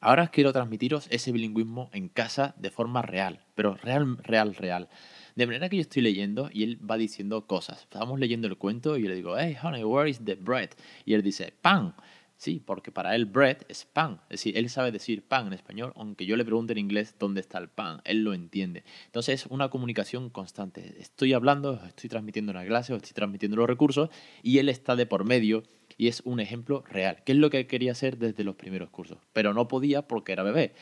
Ahora 0.00 0.28
quiero 0.28 0.52
transmitiros 0.52 1.08
ese 1.10 1.32
bilingüismo 1.32 1.90
en 1.92 2.08
casa 2.08 2.54
de 2.56 2.70
forma 2.70 3.02
real, 3.02 3.40
pero 3.56 3.74
real, 3.74 4.16
real, 4.18 4.54
real. 4.54 4.88
De 5.34 5.44
manera 5.44 5.68
que 5.68 5.74
yo 5.74 5.82
estoy 5.82 6.02
leyendo 6.02 6.50
y 6.52 6.62
él 6.62 6.78
va 6.88 6.96
diciendo 6.96 7.48
cosas. 7.48 7.82
Estamos 7.82 8.20
leyendo 8.20 8.46
el 8.46 8.56
cuento 8.58 8.96
y 8.96 9.02
yo 9.02 9.08
le 9.08 9.16
digo, 9.16 9.36
hey, 9.36 9.56
honey, 9.60 9.82
where 9.82 10.08
is 10.08 10.24
the 10.24 10.36
bread? 10.36 10.70
Y 11.04 11.14
él 11.14 11.22
dice, 11.22 11.52
pan. 11.62 11.94
Sí, 12.38 12.62
porque 12.64 12.92
para 12.92 13.16
él 13.16 13.26
bread 13.26 13.58
es 13.68 13.84
pan. 13.84 14.20
Es 14.30 14.38
decir, 14.38 14.56
él 14.56 14.70
sabe 14.70 14.92
decir 14.92 15.24
pan 15.24 15.48
en 15.48 15.54
español, 15.54 15.92
aunque 15.96 16.24
yo 16.24 16.36
le 16.36 16.44
pregunte 16.44 16.72
en 16.72 16.78
inglés 16.78 17.16
dónde 17.18 17.40
está 17.40 17.58
el 17.58 17.68
pan. 17.68 18.00
Él 18.04 18.22
lo 18.22 18.32
entiende. 18.32 18.84
Entonces 19.06 19.40
es 19.40 19.46
una 19.50 19.70
comunicación 19.70 20.30
constante. 20.30 20.94
Estoy 21.00 21.32
hablando, 21.32 21.82
estoy 21.84 22.08
transmitiendo 22.08 22.52
una 22.52 22.64
clase, 22.64 22.94
estoy 22.94 23.12
transmitiendo 23.12 23.56
los 23.56 23.66
recursos 23.66 24.08
y 24.44 24.58
él 24.58 24.68
está 24.68 24.94
de 24.94 25.04
por 25.04 25.24
medio 25.24 25.64
y 25.96 26.06
es 26.06 26.22
un 26.24 26.38
ejemplo 26.38 26.84
real, 26.88 27.24
que 27.24 27.32
es 27.32 27.38
lo 27.38 27.50
que 27.50 27.66
quería 27.66 27.90
hacer 27.90 28.18
desde 28.18 28.44
los 28.44 28.54
primeros 28.54 28.88
cursos. 28.90 29.18
Pero 29.32 29.52
no 29.52 29.66
podía 29.66 30.06
porque 30.06 30.30
era 30.30 30.44
bebé. 30.44 30.74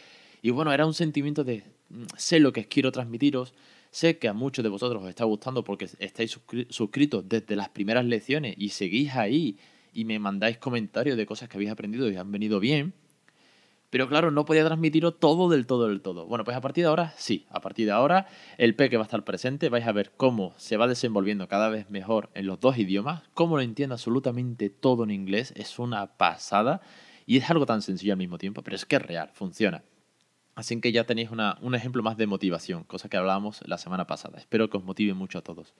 Y 0.42 0.50
bueno, 0.50 0.74
era 0.74 0.84
un 0.84 0.92
sentimiento 0.92 1.42
de 1.42 1.64
mm, 1.88 2.04
sé 2.18 2.38
lo 2.38 2.52
que 2.52 2.68
quiero 2.68 2.92
transmitiros, 2.92 3.54
sé 3.90 4.18
que 4.18 4.28
a 4.28 4.34
muchos 4.34 4.62
de 4.62 4.68
vosotros 4.68 5.02
os 5.02 5.08
está 5.08 5.24
gustando 5.24 5.64
porque 5.64 5.88
estáis 6.00 6.38
suscritos 6.68 7.26
desde 7.26 7.56
las 7.56 7.70
primeras 7.70 8.04
lecciones 8.04 8.54
y 8.58 8.68
seguís 8.68 9.14
ahí 9.14 9.56
y 9.96 10.04
me 10.04 10.18
mandáis 10.18 10.58
comentarios 10.58 11.16
de 11.16 11.24
cosas 11.24 11.48
que 11.48 11.56
habéis 11.56 11.70
aprendido 11.70 12.10
y 12.10 12.16
han 12.16 12.30
venido 12.30 12.60
bien. 12.60 12.92
Pero 13.88 14.08
claro, 14.08 14.30
no 14.30 14.44
podía 14.44 14.62
transmitiros 14.62 15.18
todo 15.18 15.48
del 15.48 15.66
todo 15.66 15.88
del 15.88 16.02
todo. 16.02 16.26
Bueno, 16.26 16.44
pues 16.44 16.54
a 16.54 16.60
partir 16.60 16.84
de 16.84 16.88
ahora, 16.88 17.14
sí, 17.16 17.46
a 17.48 17.62
partir 17.62 17.86
de 17.86 17.92
ahora 17.92 18.26
el 18.58 18.74
peque 18.74 18.98
va 18.98 19.04
a 19.04 19.06
estar 19.06 19.24
presente, 19.24 19.70
vais 19.70 19.86
a 19.86 19.92
ver 19.92 20.12
cómo 20.14 20.52
se 20.58 20.76
va 20.76 20.86
desenvolviendo 20.86 21.48
cada 21.48 21.70
vez 21.70 21.88
mejor 21.88 22.28
en 22.34 22.46
los 22.46 22.60
dos 22.60 22.76
idiomas, 22.76 23.22
cómo 23.32 23.56
lo 23.56 23.62
entiende 23.62 23.94
absolutamente 23.94 24.68
todo 24.68 25.04
en 25.04 25.12
inglés, 25.12 25.54
es 25.56 25.78
una 25.78 26.18
pasada 26.18 26.82
y 27.24 27.38
es 27.38 27.48
algo 27.48 27.64
tan 27.64 27.80
sencillo 27.80 28.12
al 28.12 28.18
mismo 28.18 28.36
tiempo, 28.36 28.62
pero 28.62 28.76
es 28.76 28.84
que 28.84 28.96
es 28.96 29.02
real, 29.02 29.30
funciona. 29.32 29.82
Así 30.56 30.78
que 30.78 30.92
ya 30.92 31.04
tenéis 31.04 31.30
una, 31.30 31.56
un 31.62 31.74
ejemplo 31.74 32.02
más 32.02 32.18
de 32.18 32.26
motivación, 32.26 32.84
cosa 32.84 33.08
que 33.08 33.16
hablábamos 33.16 33.62
la 33.66 33.78
semana 33.78 34.06
pasada. 34.06 34.38
Espero 34.38 34.68
que 34.68 34.76
os 34.76 34.84
motive 34.84 35.14
mucho 35.14 35.38
a 35.38 35.42
todos. 35.42 35.74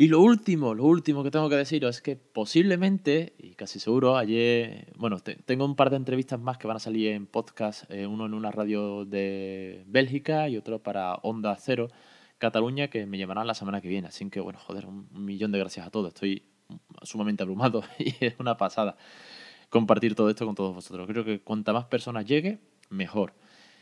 Y 0.00 0.06
lo 0.06 0.20
último, 0.20 0.74
lo 0.76 0.84
último 0.84 1.24
que 1.24 1.32
tengo 1.32 1.48
que 1.48 1.56
deciros 1.56 1.96
es 1.96 2.02
que 2.02 2.14
posiblemente, 2.14 3.34
y 3.36 3.56
casi 3.56 3.80
seguro, 3.80 4.16
ayer, 4.16 4.92
bueno, 4.96 5.18
tengo 5.18 5.64
un 5.64 5.74
par 5.74 5.90
de 5.90 5.96
entrevistas 5.96 6.38
más 6.38 6.56
que 6.56 6.68
van 6.68 6.76
a 6.76 6.78
salir 6.78 7.08
en 7.08 7.26
podcast, 7.26 7.90
eh, 7.90 8.06
uno 8.06 8.26
en 8.26 8.34
una 8.34 8.52
radio 8.52 9.04
de 9.04 9.82
Bélgica 9.88 10.48
y 10.48 10.56
otro 10.56 10.80
para 10.80 11.16
Onda 11.16 11.56
Cero, 11.56 11.88
Cataluña, 12.38 12.86
que 12.86 13.06
me 13.06 13.18
llamarán 13.18 13.48
la 13.48 13.54
semana 13.54 13.80
que 13.80 13.88
viene. 13.88 14.06
Así 14.06 14.30
que, 14.30 14.38
bueno, 14.38 14.60
joder, 14.60 14.86
un 14.86 15.08
millón 15.12 15.50
de 15.50 15.58
gracias 15.58 15.84
a 15.84 15.90
todos. 15.90 16.14
Estoy 16.14 16.44
sumamente 17.02 17.42
abrumado 17.42 17.82
y 17.98 18.14
es 18.24 18.36
una 18.38 18.56
pasada 18.56 18.96
compartir 19.68 20.14
todo 20.14 20.30
esto 20.30 20.46
con 20.46 20.54
todos 20.54 20.76
vosotros. 20.76 21.08
Creo 21.08 21.24
que 21.24 21.40
cuanta 21.40 21.72
más 21.72 21.86
personas 21.86 22.24
llegue, 22.24 22.60
mejor. 22.88 23.34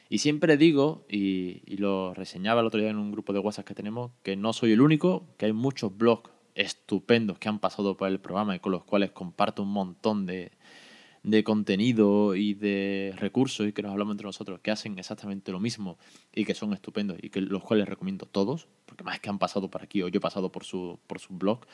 Y 0.09 0.19
siempre 0.19 0.57
digo, 0.57 1.05
y, 1.09 1.77
lo 1.77 2.15
reseñaba 2.15 2.61
el 2.61 2.67
otro 2.67 2.81
día 2.81 2.91
en 2.91 2.99
un 2.99 3.13
grupo 3.13 3.33
de 3.33 3.41
WhatsApp 3.41 3.67
que 3.67 3.75
tenemos, 3.75 4.13
que 4.23 4.37
no 4.37 4.53
soy 4.53 4.73
el 4.73 4.81
único, 4.81 5.27
que 5.37 5.47
hay 5.47 5.53
muchos 5.53 5.97
blogs 5.97 6.31
estupendos 6.55 7.39
que 7.39 7.49
han 7.49 7.59
pasado 7.59 7.97
por 7.97 8.09
el 8.09 8.19
programa 8.19 8.57
y 8.57 8.61
con 8.61 8.73
los 8.73 8.85
cuales 8.85 9.11
comparto 9.11 9.63
un 9.63 9.73
montón 9.73 10.25
de, 10.25 10.53
de 11.27 11.43
contenido 11.43 12.37
y 12.37 12.55
de 12.55 13.13
recursos 13.17 13.67
y 13.67 13.73
que 13.73 13.83
nos 13.83 13.91
hablamos 13.91 14.13
entre 14.13 14.27
nosotros, 14.27 14.61
que 14.61 14.71
hacen 14.71 14.97
exactamente 14.97 15.51
lo 15.51 15.59
mismo 15.59 15.99
y 16.33 16.45
que 16.45 16.55
son 16.55 16.73
estupendos 16.73 17.19
y 17.21 17.31
que 17.31 17.41
los 17.41 17.65
cuales 17.65 17.89
recomiendo 17.89 18.27
todos, 18.27 18.69
porque 18.87 19.03
más 19.03 19.19
que 19.19 19.29
han 19.29 19.41
pasado 19.41 19.69
por 19.69 19.83
aquí 19.83 20.03
o 20.03 20.09
yo 20.09 20.19
he 20.19 20.21
pasado 20.21 20.53
por 20.53 20.63
su, 20.63 21.01
por 21.09 21.19
su 21.19 21.35
blog, 21.35 21.67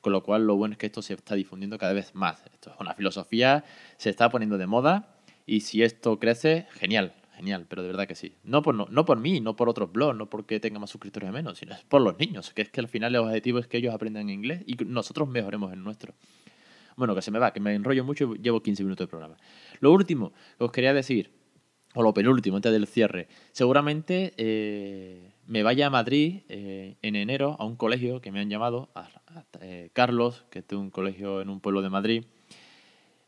con 0.00 0.12
lo 0.12 0.22
cual 0.22 0.46
lo 0.46 0.54
bueno 0.54 0.74
es 0.74 0.78
que 0.78 0.86
esto 0.86 1.02
se 1.02 1.14
está 1.14 1.34
difundiendo 1.34 1.76
cada 1.76 1.92
vez 1.92 2.14
más. 2.14 2.44
Esto 2.54 2.70
es 2.70 2.76
una 2.78 2.94
filosofía, 2.94 3.64
se 3.96 4.10
está 4.10 4.30
poniendo 4.30 4.58
de 4.58 4.68
moda 4.68 5.18
y 5.44 5.62
si 5.62 5.82
esto 5.82 6.20
crece, 6.20 6.68
genial, 6.70 7.12
genial, 7.40 7.66
pero 7.68 7.82
de 7.82 7.88
verdad 7.88 8.06
que 8.06 8.14
sí. 8.14 8.34
No 8.44 8.62
por, 8.62 8.74
no, 8.74 8.86
no 8.90 9.04
por 9.04 9.18
mí, 9.18 9.40
no 9.40 9.56
por 9.56 9.68
otros 9.68 9.90
blogs, 9.90 10.16
no 10.16 10.28
porque 10.28 10.60
tenga 10.60 10.78
más 10.78 10.90
suscriptores 10.90 11.30
o 11.30 11.32
menos, 11.32 11.58
sino 11.58 11.74
por 11.88 12.02
los 12.02 12.18
niños, 12.18 12.52
que 12.52 12.62
es 12.62 12.70
que 12.70 12.80
al 12.80 12.88
final 12.88 13.14
el 13.14 13.22
objetivo 13.22 13.58
es 13.58 13.66
que 13.66 13.78
ellos 13.78 13.94
aprendan 13.94 14.28
inglés 14.28 14.62
y 14.66 14.76
nosotros 14.84 15.28
mejoremos 15.28 15.72
el 15.72 15.82
nuestro. 15.82 16.14
Bueno, 16.96 17.14
que 17.14 17.22
se 17.22 17.30
me 17.30 17.38
va, 17.38 17.52
que 17.52 17.60
me 17.60 17.74
enrollo 17.74 18.04
mucho 18.04 18.34
y 18.34 18.42
llevo 18.42 18.62
15 18.62 18.82
minutos 18.82 19.06
de 19.06 19.08
programa. 19.08 19.36
Lo 19.80 19.90
último 19.90 20.32
que 20.58 20.64
os 20.64 20.70
quería 20.70 20.92
decir, 20.92 21.30
o 21.94 22.02
lo 22.02 22.12
penúltimo 22.12 22.56
antes 22.56 22.72
del 22.72 22.86
cierre, 22.86 23.26
seguramente 23.52 24.34
eh, 24.36 25.32
me 25.46 25.62
vaya 25.62 25.86
a 25.86 25.90
Madrid 25.90 26.42
eh, 26.48 26.96
en 27.00 27.16
enero 27.16 27.56
a 27.58 27.64
un 27.64 27.76
colegio 27.76 28.20
que 28.20 28.30
me 28.30 28.40
han 28.40 28.50
llamado, 28.50 28.90
eh, 29.60 29.88
Carlos, 29.94 30.44
que 30.50 30.58
es 30.58 30.72
un 30.72 30.90
colegio 30.90 31.40
en 31.40 31.48
un 31.48 31.60
pueblo 31.60 31.80
de 31.80 31.88
Madrid, 31.88 32.24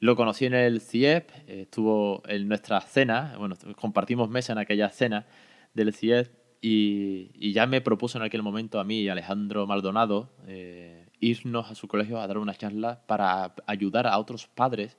lo 0.02 0.16
conocí 0.16 0.46
en 0.46 0.54
el 0.54 0.80
CIEP, 0.80 1.30
estuvo 1.46 2.24
en 2.26 2.48
nuestra 2.48 2.80
cena, 2.80 3.36
bueno, 3.38 3.54
compartimos 3.76 4.28
mesa 4.28 4.52
en 4.52 4.58
aquella 4.58 4.90
cena 4.90 5.26
del 5.74 5.94
CIEP 5.94 6.28
y, 6.60 7.52
ya 7.52 7.68
me 7.68 7.80
propuso 7.80 8.18
en 8.18 8.24
aquel 8.24 8.42
momento 8.42 8.80
a 8.80 8.84
mí 8.84 9.02
y 9.02 9.08
Alejandro 9.08 9.64
Maldonado 9.68 10.28
eh, 10.48 11.06
irnos 11.20 11.70
a 11.70 11.76
su 11.76 11.86
colegio 11.86 12.20
a 12.20 12.26
dar 12.26 12.38
una 12.38 12.52
charla 12.52 13.02
para 13.06 13.54
ayudar 13.68 14.08
a 14.08 14.18
otros 14.18 14.48
padres 14.48 14.98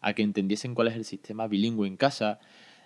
a 0.00 0.14
que 0.14 0.22
entendiesen 0.22 0.74
cuál 0.74 0.88
es 0.88 0.94
el 0.94 1.04
sistema 1.04 1.46
bilingüe 1.46 1.86
en 1.86 1.98
casa, 1.98 2.40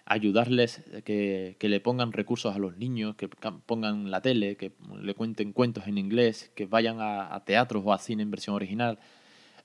ayudarles 0.06 0.82
que, 1.04 1.54
que, 1.60 1.68
le 1.68 1.78
pongan 1.78 2.10
recursos 2.10 2.52
a 2.56 2.58
los 2.58 2.76
niños, 2.78 3.14
que 3.14 3.28
pongan 3.28 4.10
la 4.10 4.22
tele, 4.22 4.56
que 4.56 4.72
le 5.00 5.14
cuenten 5.14 5.52
cuentos 5.52 5.86
en 5.86 5.98
inglés, 5.98 6.50
que 6.56 6.66
vayan 6.66 7.00
a, 7.00 7.32
a 7.32 7.44
teatros 7.44 7.84
o 7.86 7.92
a 7.92 7.98
cine 7.98 8.24
en 8.24 8.32
versión 8.32 8.56
original 8.56 8.98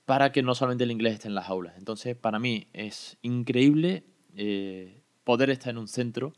para 0.04 0.32
que 0.32 0.42
no 0.42 0.54
solamente 0.54 0.84
el 0.84 0.90
inglés 0.90 1.14
esté 1.14 1.28
en 1.28 1.34
las 1.34 1.48
aulas. 1.48 1.74
Entonces, 1.78 2.16
para 2.16 2.38
mí 2.38 2.68
es 2.72 3.16
increíble 3.22 4.04
eh, 4.36 5.02
poder 5.24 5.50
estar 5.50 5.70
en 5.70 5.78
un 5.78 5.88
centro, 5.88 6.32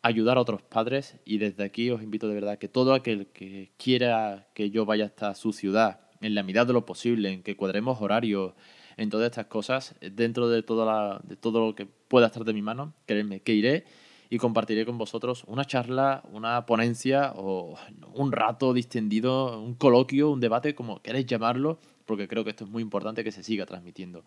ayudar 0.00 0.38
a 0.38 0.40
otros 0.40 0.62
padres 0.62 1.18
y 1.24 1.38
desde 1.38 1.64
aquí 1.64 1.90
os 1.90 2.02
invito 2.02 2.28
de 2.28 2.34
verdad 2.34 2.58
que 2.58 2.68
todo 2.68 2.94
aquel 2.94 3.26
que 3.28 3.72
quiera 3.76 4.48
que 4.54 4.70
yo 4.70 4.84
vaya 4.86 5.06
hasta 5.06 5.34
su 5.34 5.52
ciudad, 5.52 6.00
en 6.20 6.34
la 6.34 6.42
medida 6.42 6.64
de 6.64 6.72
lo 6.72 6.86
posible, 6.86 7.32
en 7.32 7.42
que 7.42 7.56
cuadremos 7.56 8.00
horarios, 8.00 8.54
en 8.96 9.10
todas 9.10 9.26
estas 9.26 9.46
cosas, 9.46 9.94
dentro 10.00 10.48
de, 10.48 10.62
todo 10.62 11.66
lo 11.66 11.74
que 11.74 11.86
pueda 11.86 12.26
estar 12.26 12.44
de 12.44 12.52
mi 12.52 12.62
mano, 12.62 12.94
créanme 13.06 13.40
que 13.40 13.54
iré 13.54 13.84
y 14.30 14.38
compartiré 14.38 14.86
con 14.86 14.96
vosotros 14.98 15.44
una 15.46 15.64
charla, 15.64 16.22
una 16.30 16.64
ponencia 16.64 17.32
o 17.36 17.76
un 18.14 18.32
rato 18.32 18.72
distendido, 18.72 19.60
un 19.60 19.74
coloquio, 19.74 20.30
un 20.30 20.40
debate, 20.40 20.74
como 20.74 21.02
queréis 21.02 21.26
llamarlo, 21.26 21.78
porque 22.06 22.28
creo 22.28 22.44
que 22.44 22.50
esto 22.50 22.64
es 22.64 22.70
muy 22.70 22.82
importante 22.82 23.24
que 23.24 23.32
se 23.32 23.42
siga 23.42 23.66
transmitiendo. 23.66 24.24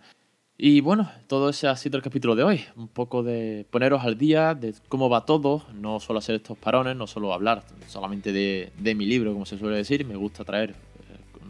Y 0.58 0.79
bueno, 0.79 1.12
todo 1.27 1.50
ese 1.50 1.67
ha 1.67 1.75
sido 1.75 1.98
el 1.98 2.03
capítulo 2.03 2.36
de 2.36 2.44
hoy. 2.44 2.63
Un 2.77 2.88
poco 2.88 3.24
de 3.24 3.65
poneros 3.70 4.03
al 4.05 4.17
día 4.17 4.55
de 4.55 4.74
cómo 4.88 5.10
va 5.10 5.25
todo, 5.25 5.65
no 5.74 6.00
solo 6.00 6.20
hacer 6.20 6.36
estos 6.36 6.58
parones, 6.58 6.96
no 6.96 7.08
solo 7.08 7.34
hablar 7.34 7.66
solamente 7.88 8.31
de, 8.31 8.72
de 8.77 8.96
mi 8.96 9.05
libro, 9.05 9.33
como 9.33 9.46
se 9.46 9.57
suele 9.57 9.75
decir. 9.75 10.05
Me 10.05 10.16
gusta 10.16 10.46
traer 10.46 10.70
eh, 10.72 10.74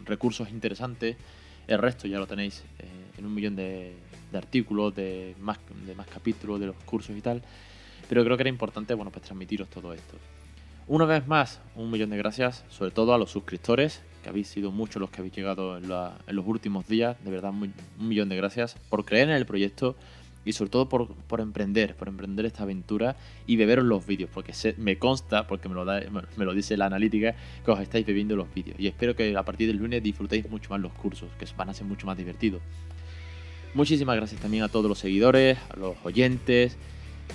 recursos 0.06 0.50
interesantes. 0.50 1.16
El 1.68 1.78
resto 1.78 2.08
ya 2.08 2.18
lo 2.18 2.26
tenéis 2.26 2.64
eh, 2.80 2.86
en 3.16 3.26
un 3.26 3.32
millón 3.32 3.54
de, 3.54 3.94
de 4.32 4.38
artículos, 4.38 4.94
de 4.94 5.36
más, 5.38 5.58
de 5.86 5.94
más 5.94 6.08
capítulos, 6.08 6.58
de 6.58 6.66
los 6.66 6.76
cursos 6.84 7.16
y 7.16 7.20
tal. 7.20 7.42
Pero 8.08 8.24
creo 8.24 8.36
que 8.36 8.42
era 8.42 8.50
importante 8.50 8.94
bueno, 8.94 9.12
pues 9.12 9.24
transmitiros 9.24 9.68
todo 9.68 9.92
esto. 9.92 10.16
Una 10.88 11.04
vez 11.04 11.26
más, 11.26 11.60
un 11.74 11.90
millón 11.90 12.10
de 12.10 12.16
gracias, 12.16 12.64
sobre 12.70 12.92
todo 12.92 13.14
a 13.14 13.18
los 13.18 13.30
suscriptores, 13.30 14.02
habéis 14.26 14.48
sido 14.48 14.70
muchos 14.70 15.00
los 15.00 15.10
que 15.10 15.20
habéis 15.20 15.34
llegado 15.34 15.78
en, 15.78 15.88
los 15.88 16.46
últimos 16.46 16.86
días. 16.86 17.16
De 17.24 17.30
verdad, 17.30 17.52
un 17.52 17.72
millón 17.98 18.28
de 18.28 18.36
gracias 18.36 18.76
por 18.88 19.04
creer 19.04 19.28
en 19.28 19.36
el 19.36 19.46
proyecto 19.46 19.96
y 20.46 20.52
sobre 20.52 20.70
todo 20.70 20.88
por, 20.88 21.08
por 21.08 21.40
emprender, 21.40 21.96
por 21.96 22.06
emprender 22.06 22.46
esta 22.46 22.62
aventura 22.62 23.16
y 23.48 23.56
beberos 23.56 23.84
los 23.84 24.06
vídeos, 24.06 24.30
porque 24.32 24.52
me 24.78 24.96
consta, 24.96 25.46
porque 25.48 25.68
me 25.68 25.74
lo, 25.74 25.84
da, 25.84 26.00
me 26.36 26.44
lo 26.44 26.54
dice 26.54 26.76
la 26.76 26.86
analítica, 26.86 27.34
que 27.64 27.70
os 27.72 27.80
estáis 27.80 28.06
bebiendo 28.06 28.36
los 28.36 28.54
vídeos. 28.54 28.78
Y 28.78 28.86
espero 28.86 29.16
que 29.16 29.36
a 29.36 29.42
partir 29.42 29.66
del 29.66 29.78
lunes 29.78 30.02
disfrutéis 30.02 30.48
mucho 30.48 30.70
más 30.70 30.80
los 30.80 30.92
cursos, 30.92 31.28
que 31.38 31.46
van 31.56 31.68
a 31.68 31.74
ser 31.74 31.84
mucho 31.84 32.06
más 32.06 32.16
divertidos. 32.16 32.62
Muchísimas 33.74 34.16
gracias 34.16 34.40
también 34.40 34.62
a 34.62 34.68
todos 34.68 34.88
los 34.88 35.00
seguidores, 35.00 35.58
a 35.68 35.76
los 35.76 35.96
oyentes. 36.04 36.76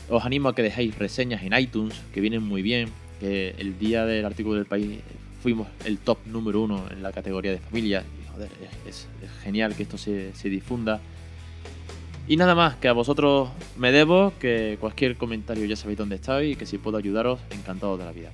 Os 0.10 0.24
animo 0.24 0.48
a 0.48 0.56
que 0.56 0.64
dejéis 0.64 0.98
reseñas 0.98 1.44
en 1.44 1.54
iTunes, 1.54 2.02
que 2.14 2.22
vienen 2.22 2.42
muy 2.42 2.62
bien 2.62 2.88
que 3.20 3.54
el 3.60 3.78
día 3.78 4.06
del 4.06 4.26
artículo 4.26 4.56
del 4.56 4.66
país 4.66 5.02
fuimos 5.42 5.68
el 5.86 5.98
top 5.98 6.20
número 6.26 6.62
uno 6.62 6.86
en 6.90 7.02
la 7.04 7.12
categoría 7.12 7.52
de 7.52 7.60
familia. 7.60 8.04
es, 8.88 9.08
genial 9.44 9.76
que 9.76 9.84
esto 9.84 9.98
se, 9.98 10.34
se 10.36 10.50
difunda. 10.50 11.02
Y 12.28 12.38
nada 12.38 12.56
más, 12.56 12.76
que 12.76 12.88
a 12.88 12.94
vosotros 12.94 13.50
me 13.78 13.92
debo, 13.92 14.34
que 14.40 14.78
cualquier 14.80 15.18
comentario 15.18 15.66
ya 15.66 15.76
sabéis 15.76 15.98
dónde 15.98 16.16
estoy 16.16 16.52
y 16.52 16.56
que 16.56 16.66
si 16.66 16.78
puedo 16.78 16.98
ayudaros, 16.98 17.40
encantado 17.50 17.98
de 17.98 18.06
la 18.06 18.12
vida. 18.12 18.32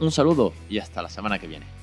Un 0.00 0.10
saludo 0.10 0.52
y 0.68 0.78
hasta 0.78 1.00
la 1.00 1.08
semana 1.08 1.38
que 1.38 1.46
viene. 1.46 1.75